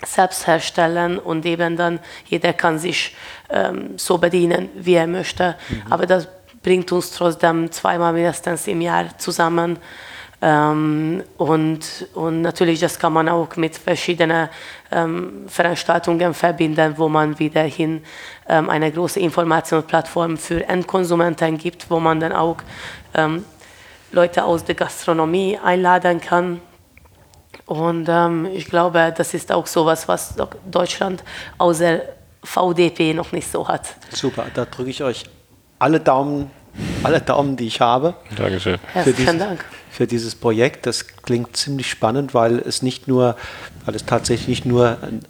[0.05, 3.17] selbst herstellen und eben dann jeder kann sich
[3.51, 5.57] ähm, so bedienen, wie er möchte.
[5.91, 6.29] Aber das
[6.63, 9.79] bringt uns trotzdem zweimal mindestens im Jahr zusammen.
[10.41, 14.49] Ähm, und, und natürlich, das kann man auch mit verschiedenen
[14.93, 18.05] ähm, Veranstaltungen verbinden, wo man wiederhin
[18.49, 22.59] ähm, eine große Informationsplattform für Endkonsumenten gibt, wo man dann auch
[23.15, 23.45] ähm,
[24.13, 26.61] Leute aus der Gastronomie einladen kann.
[27.67, 30.35] Und ähm, ich glaube, das ist auch sowas, was
[30.71, 31.25] Deutschland
[31.59, 32.01] außer
[32.45, 33.89] VDP noch nicht so hat.
[34.11, 35.25] Super, da drücke ich euch
[35.81, 36.51] alle Daumen,
[37.03, 38.15] alle Daumen, die ich habe.
[38.37, 38.79] Dankeschön.
[38.93, 39.65] Herzlichen Dank.
[39.99, 40.87] Für dieses Projekt.
[40.87, 43.35] Das klingt ziemlich spannend, weil es nicht nur,
[43.85, 45.23] weil es tatsächlich nicht nur ein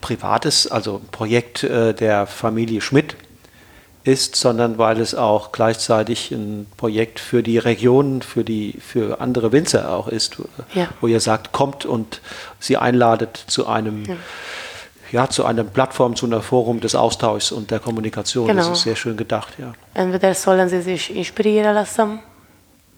[0.00, 3.16] privates, also ein Projekt äh, der Familie Schmidt
[4.04, 9.50] ist, sondern weil es auch gleichzeitig ein Projekt für die Region, für die für andere
[9.50, 10.36] Winzer auch ist,
[10.72, 10.86] Ja.
[11.00, 12.20] wo ihr sagt, kommt und
[12.60, 14.04] sie einladet zu einem
[15.10, 15.28] ja.
[15.28, 18.46] zu einer Plattform, zu einem Forum des Austauschs und der Kommunikation.
[18.46, 18.72] Das Genau.
[18.72, 19.72] ist sehr schön gedacht, ja.
[19.94, 22.20] Entweder sollen sie sich inspirieren lassen,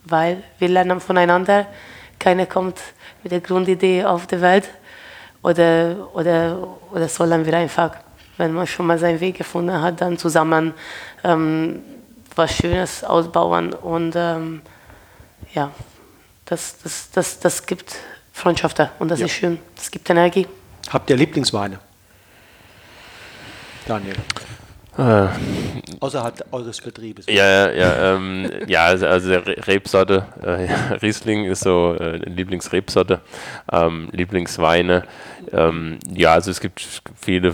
[0.09, 1.67] weil wir lernen voneinander.
[2.19, 2.79] Keiner kommt
[3.23, 4.69] mit der Grundidee auf die Welt.
[5.41, 7.91] Oder, oder, oder sollen wir einfach,
[8.37, 10.73] wenn man schon mal seinen Weg gefunden hat, dann zusammen
[11.23, 11.81] ähm,
[12.35, 13.73] was Schönes ausbauen.
[13.73, 14.61] Und ähm,
[15.53, 15.71] ja,
[16.45, 17.95] das, das, das, das gibt
[18.33, 19.25] Freundschaften und das Ja.
[19.27, 19.59] ist schön.
[19.75, 20.47] Das gibt Energie.
[20.89, 21.79] Habt ihr Lieblingsweine?
[23.87, 24.15] Daniel.
[24.99, 25.27] Äh,
[26.01, 27.25] Außerhalb eures Betriebes.
[27.27, 30.67] Ja, ja, ja, ähm, ja also, also Rebsorte, äh,
[31.01, 33.21] Riesling ist so äh, Lieblingsrebsorte,
[33.71, 35.03] ähm, Lieblingsweine.
[35.53, 36.85] Ähm, ja, also es gibt
[37.15, 37.53] viele äh,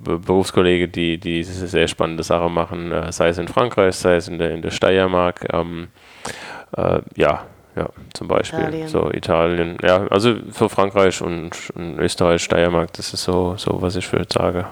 [0.00, 4.28] Be- Berufskollegen, die, die sehr spannende Sachen machen, äh, sei es in Frankreich, sei es
[4.28, 5.46] in der, in der Steiermark.
[5.52, 5.88] Ähm,
[6.76, 7.44] äh, ja,
[7.76, 8.88] ja, zum Beispiel Italien.
[8.88, 9.76] so Italien.
[9.82, 14.32] Ja, also für Frankreich und, und Österreich, Steiermark, das ist so, so was ich würde
[14.32, 14.64] sagen,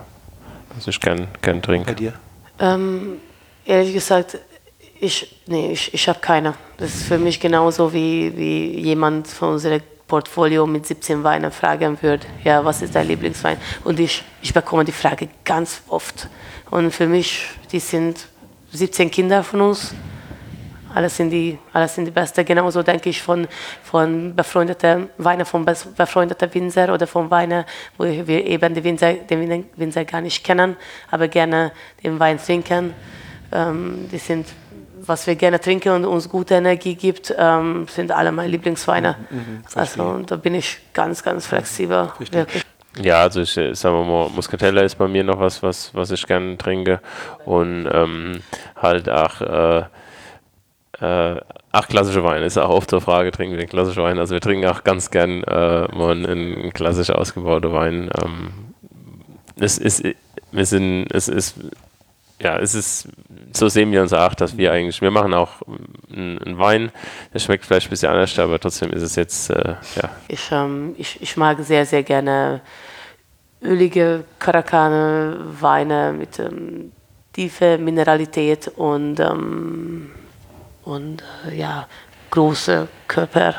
[0.77, 1.95] was ich gern, gern Bei trinke.
[1.95, 2.12] dir?
[2.59, 3.20] Ähm,
[3.64, 4.39] ehrlich gesagt,
[5.01, 6.55] ich, nee, ich, ich habe keine.
[6.77, 12.01] Das ist für mich genauso wie, wie jemand von unserem Portfolio mit 17 Weinen fragen
[12.03, 13.57] würde, ja, was ist dein Lieblingswein?
[13.85, 16.29] Und ich, ich bekomme die Frage ganz oft.
[16.70, 18.27] Und für mich, die sind
[18.72, 19.95] 17 Kinder von uns.
[20.95, 22.45] Alles sind die, alles sind die Beste.
[22.45, 23.49] Genauso denke ich von,
[23.82, 27.64] von befreundeten Weinen, von befreundeten Winzer oder von Weinen,
[27.99, 30.76] wo wir eben die Winzer, den Win- Winzer gar nicht kennen,
[31.11, 31.72] aber gerne
[32.03, 32.95] den Wein trinken.
[33.53, 34.47] Ähm, die sind,
[35.01, 39.16] was wir gerne trinken und uns gute Energie gibt, ähm, sind alle meine Lieblingsweine.
[39.74, 42.11] also da bin ich ganz, ganz flexibel.
[43.03, 46.12] Ja, also ich äh, sagen wir mal, Muscatella ist bei mir noch was, was, was
[46.12, 47.01] ich gerne trinke.
[47.45, 48.40] Und ähm,
[48.80, 49.82] halt auch äh,
[51.05, 51.40] äh,
[51.76, 54.20] Ach, klassische Wein ist auch oft zur Frage, trinken wir klassische Wein.
[54.20, 58.11] Also wir trinken auch ganz gern äh, mal einen, klassisch ausgebauten Wein.
[58.22, 58.52] Ähm,
[59.59, 60.05] es ist,
[60.52, 61.57] wir sind, es ist,
[62.38, 63.09] ja, es ist,
[63.52, 65.62] so sehen wir uns auch, dass wir eigentlich, wir machen auch
[66.14, 66.92] einen, einen Wein,
[67.32, 70.11] der schmeckt vielleicht ein bisschen anders, aber trotzdem ist es jetzt, äh, ja.
[70.28, 72.61] Ich, ähm, ich, ich mag sehr, sehr gerne
[73.61, 76.92] ölige Karakane Weine mit ähm,
[77.32, 80.12] tiefer Mineralität und ähm,
[80.85, 81.87] und äh, ja,
[82.30, 83.55] große Körper,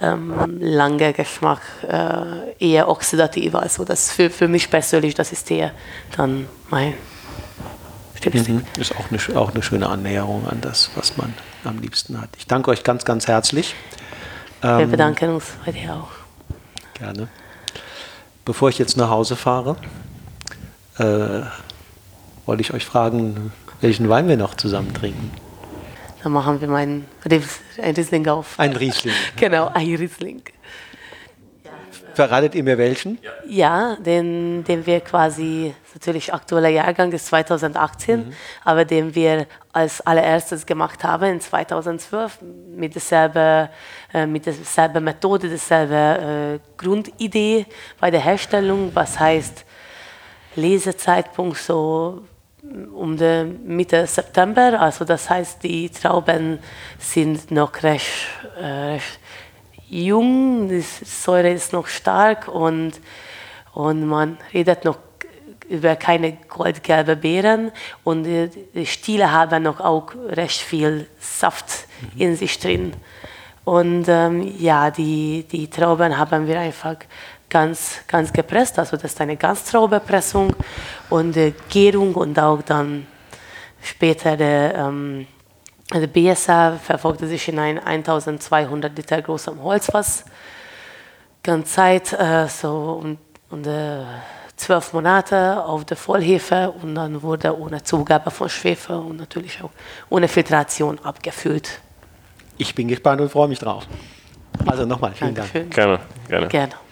[0.00, 3.54] ähm, langer Geschmack, äh, eher oxidativ.
[3.54, 5.72] Also das für, für mich persönlich, das ist eher
[6.16, 6.94] dann mein
[8.14, 8.54] Stilistik.
[8.54, 8.80] Mhm.
[8.80, 11.34] Ist auch eine, auch eine schöne Annäherung an das, was man
[11.64, 12.30] am liebsten hat.
[12.38, 13.74] Ich danke euch ganz, ganz herzlich.
[14.60, 16.10] Wir ähm, bedanken uns bei dir auch.
[16.94, 17.28] Gerne.
[18.44, 19.76] Bevor ich jetzt nach Hause fahre,
[20.98, 21.42] äh,
[22.46, 25.30] wollte ich euch fragen, welchen Wein wir noch zusammen trinken.
[26.22, 28.58] Dann machen wir meinen Riesling auf.
[28.58, 29.14] Ein Riesling.
[29.36, 30.42] genau, ein Riesling.
[32.18, 33.16] Verratet ihr mir welchen?
[33.46, 38.32] Ja, den, den wir quasi, natürlich aktueller Jahrgang ist 2018, mhm.
[38.64, 42.40] aber den wir als allererstes gemacht haben in 2012
[42.74, 43.68] mit derselben,
[44.12, 47.66] äh, mit derselben Methode, derselben äh, Grundidee
[48.00, 49.64] bei der Herstellung, was heißt
[50.56, 52.22] Lesezeitpunkt so
[52.92, 53.16] um
[53.64, 54.80] Mitte September.
[54.80, 56.58] Also das heißt, die Trauben
[56.98, 58.28] sind noch recht,
[58.60, 58.98] äh,
[59.88, 62.92] jung, die Säure ist noch stark und,
[63.72, 64.98] und man redet noch
[65.68, 67.72] über keine goldgelbe Beeren
[68.04, 72.20] und die, die Stiele haben noch auch recht viel Saft mhm.
[72.20, 72.92] in sich drin.
[73.64, 76.96] Und ähm, ja, die, die Trauben haben wir einfach
[77.48, 78.78] ganz, ganz gepresst.
[78.78, 80.54] Also das ist eine Ganztraubepressung
[81.10, 83.06] und äh, Gärung und auch dann
[83.82, 85.26] später der, ähm,
[85.92, 90.24] der BSA verfolgte sich in ein 1200 Liter großem Holzfass.
[91.42, 93.18] Ganz Zeit, äh, so und,
[93.50, 94.02] und äh,
[94.56, 99.70] zwölf Monate auf der Vollhefe und dann wurde ohne Zugabe von Schwefel und natürlich auch
[100.10, 101.80] ohne Filtration abgefüllt.
[102.58, 103.86] Ich bin gespannt und freue mich drauf.
[104.66, 105.70] Also nochmal, vielen Dankeschön.
[105.70, 105.74] Dank.
[105.74, 106.48] Gerne, gerne.
[106.48, 106.87] Gerne.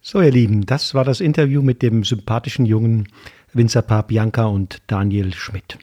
[0.00, 3.08] So, ihr Lieben, das war das Interview mit dem sympathischen jungen
[3.52, 5.76] Winzerpaar Bianca und Daniel Schmidt.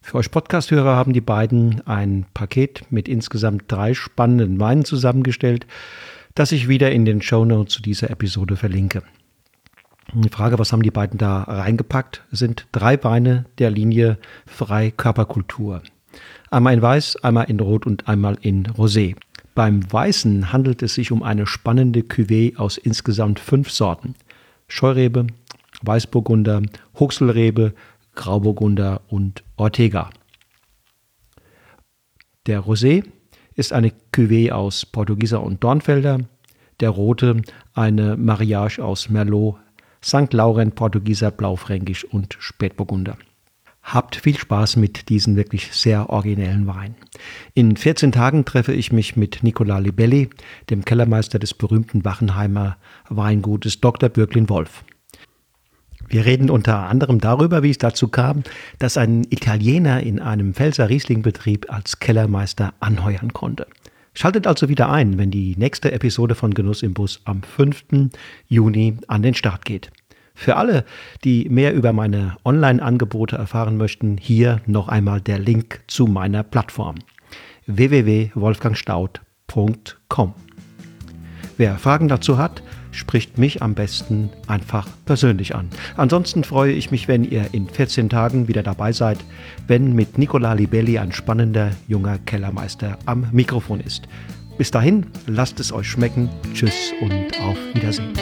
[0.00, 5.66] Für euch Podcasthörer haben die beiden ein Paket mit insgesamt drei spannenden Weinen zusammengestellt,
[6.36, 9.02] das ich wieder in den Shownotes zu dieser Episode verlinke.
[10.14, 15.82] Die Frage, was haben die beiden da reingepackt, sind drei Weine der Linie Frei Körperkultur.
[16.50, 19.16] Einmal in Weiß, einmal in Rot und einmal in Rosé.
[19.56, 24.14] Beim Weißen handelt es sich um eine spannende Cuvée aus insgesamt fünf Sorten.
[24.68, 25.28] Scheurebe,
[25.80, 26.60] Weißburgunder,
[27.00, 27.72] Huxelrebe,
[28.14, 30.10] Grauburgunder und Ortega.
[32.44, 33.02] Der Rosé
[33.54, 36.20] ist eine Cuvée aus Portugieser und Dornfelder,
[36.80, 37.40] der Rote
[37.72, 39.56] eine Mariage aus Merlot,
[40.04, 40.34] St.
[40.34, 43.16] Laurent, Portugieser, Blaufränkisch und Spätburgunder.
[43.86, 46.96] Habt viel Spaß mit diesen wirklich sehr originellen Weinen.
[47.54, 50.28] In 14 Tagen treffe ich mich mit Nicola Libelli,
[50.70, 52.78] dem Kellermeister des berühmten Wachenheimer
[53.08, 54.08] Weingutes Dr.
[54.08, 54.82] Bürglin Wolf.
[56.08, 58.42] Wir reden unter anderem darüber, wie es dazu kam,
[58.80, 63.68] dass ein Italiener in einem Pfälzer Riesling-Betrieb als Kellermeister anheuern konnte.
[64.14, 68.10] Schaltet also wieder ein, wenn die nächste Episode von Genuss im Bus am 5.
[68.48, 69.92] Juni an den Start geht.
[70.38, 70.84] Für alle,
[71.24, 76.96] die mehr über meine Online-Angebote erfahren möchten, hier noch einmal der Link zu meiner Plattform
[77.66, 80.34] www.wolfgangstaud.com.
[81.56, 82.62] Wer Fragen dazu hat,
[82.92, 85.70] spricht mich am besten einfach persönlich an.
[85.96, 89.16] Ansonsten freue ich mich, wenn ihr in 14 Tagen wieder dabei seid,
[89.66, 94.06] wenn mit Nicola Libelli ein spannender junger Kellermeister am Mikrofon ist.
[94.58, 96.28] Bis dahin, lasst es euch schmecken.
[96.52, 98.12] Tschüss und auf Wiedersehen.